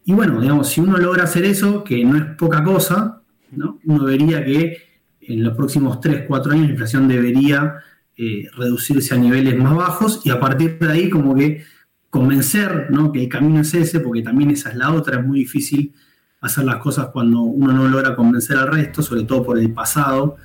Y 0.04 0.14
bueno, 0.14 0.42
digamos, 0.42 0.70
si 0.70 0.82
uno 0.82 0.98
logra 0.98 1.24
hacer 1.24 1.46
eso, 1.46 1.84
que 1.84 2.04
no 2.04 2.18
es 2.18 2.24
poca 2.38 2.64
cosa, 2.64 3.22
¿no? 3.52 3.80
Uno 3.86 4.06
vería 4.06 4.44
que 4.44 4.78
en 5.22 5.44
los 5.44 5.56
próximos 5.56 6.00
3, 6.00 6.26
4 6.28 6.52
años 6.52 6.66
la 6.66 6.72
inflación 6.72 7.08
debería 7.08 7.76
eh, 8.18 8.50
reducirse 8.58 9.14
a 9.14 9.18
niveles 9.18 9.58
más 9.58 9.76
bajos 9.76 10.22
y 10.26 10.30
a 10.30 10.40
partir 10.40 10.78
de 10.80 10.92
ahí 10.92 11.10
como 11.10 11.36
que 11.36 11.64
convencer 12.10 12.88
¿no? 12.90 13.12
que 13.12 13.24
el 13.24 13.30
camino 13.30 13.62
es 13.62 13.74
ese, 13.74 14.00
porque 14.00 14.22
también 14.22 14.50
esa 14.52 14.70
es 14.72 14.76
la 14.76 14.92
otra, 14.94 15.20
es 15.20 15.26
muy 15.26 15.40
difícil 15.40 15.94
hacer 16.42 16.64
las 16.64 16.78
cosas 16.78 17.08
cuando 17.08 17.42
uno 17.42 17.74
no 17.74 17.88
logra 17.88 18.16
convencer 18.16 18.58
al 18.58 18.68
resto, 18.68 19.02
sobre 19.02 19.24
todo 19.24 19.44
por 19.44 19.60
el 19.60 19.72
pasado 19.74 20.38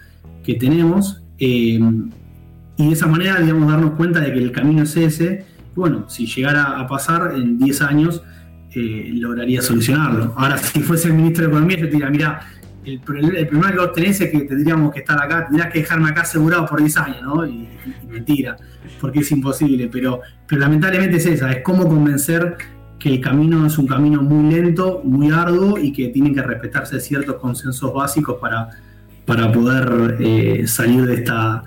que 0.42 0.54
tenemos. 0.54 1.22
Eh, 1.38 1.78
y 2.76 2.86
de 2.88 2.92
esa 2.92 3.06
manera, 3.06 3.40
digamos, 3.40 3.70
darnos 3.70 3.92
cuenta 3.92 4.20
de 4.20 4.32
que 4.32 4.38
el 4.38 4.50
camino 4.50 4.82
es 4.82 4.96
ese. 4.96 5.44
Bueno, 5.74 6.08
si 6.08 6.26
llegara 6.26 6.78
a 6.78 6.86
pasar 6.86 7.34
en 7.36 7.58
10 7.58 7.82
años, 7.82 8.22
eh, 8.74 9.10
lograría 9.14 9.62
solucionarlo. 9.62 10.34
Ahora, 10.36 10.58
si 10.58 10.80
fuese 10.80 11.08
el 11.08 11.14
ministro 11.14 11.44
de 11.44 11.50
Economía, 11.50 11.78
yo 11.78 11.86
te 11.86 11.92
diría, 11.92 12.10
mira, 12.10 12.40
el, 12.84 13.00
problema 13.00 13.72
que 13.72 13.78
vos 13.78 13.92
tenés 13.92 14.20
es 14.20 14.30
que 14.30 14.40
tendríamos 14.40 14.92
que 14.92 15.00
estar 15.00 15.20
acá, 15.22 15.46
tendrías 15.46 15.72
que 15.72 15.78
dejarme 15.78 16.10
acá 16.10 16.22
asegurado 16.22 16.66
por 16.66 16.80
10 16.80 16.96
años, 16.98 17.22
¿no? 17.22 17.46
Y, 17.46 17.68
mentira, 18.08 18.56
porque 19.00 19.20
es 19.20 19.30
imposible, 19.30 19.88
pero, 19.90 20.20
pero 20.46 20.60
lamentablemente 20.60 21.16
es 21.16 21.26
esa, 21.26 21.50
es 21.52 21.62
cómo 21.62 21.88
convencer 21.88 22.56
que 23.04 23.10
el 23.10 23.20
camino 23.20 23.66
es 23.66 23.76
un 23.76 23.86
camino 23.86 24.22
muy 24.22 24.50
lento, 24.50 25.02
muy 25.04 25.30
arduo 25.30 25.76
y 25.76 25.92
que 25.92 26.08
tienen 26.08 26.34
que 26.34 26.40
respetarse 26.40 26.98
ciertos 27.00 27.36
consensos 27.36 27.92
básicos 27.92 28.38
para, 28.40 28.70
para 29.26 29.52
poder 29.52 30.16
eh, 30.20 30.66
salir 30.66 31.04
de 31.04 31.16
esta, 31.16 31.62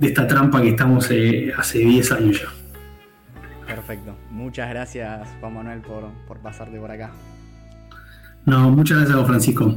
de 0.00 0.08
esta 0.08 0.26
trampa 0.26 0.60
que 0.60 0.70
estamos 0.70 1.08
eh, 1.12 1.52
hace 1.56 1.78
10 1.78 2.10
años 2.10 2.42
ya. 2.42 3.72
Perfecto. 3.72 4.16
Muchas 4.32 4.68
gracias, 4.68 5.28
Juan 5.38 5.54
Manuel, 5.54 5.80
por, 5.80 6.08
por 6.26 6.38
pasarte 6.38 6.76
por 6.80 6.90
acá. 6.90 7.12
No, 8.44 8.68
muchas 8.72 8.98
gracias, 8.98 9.26
Francisco. 9.28 9.76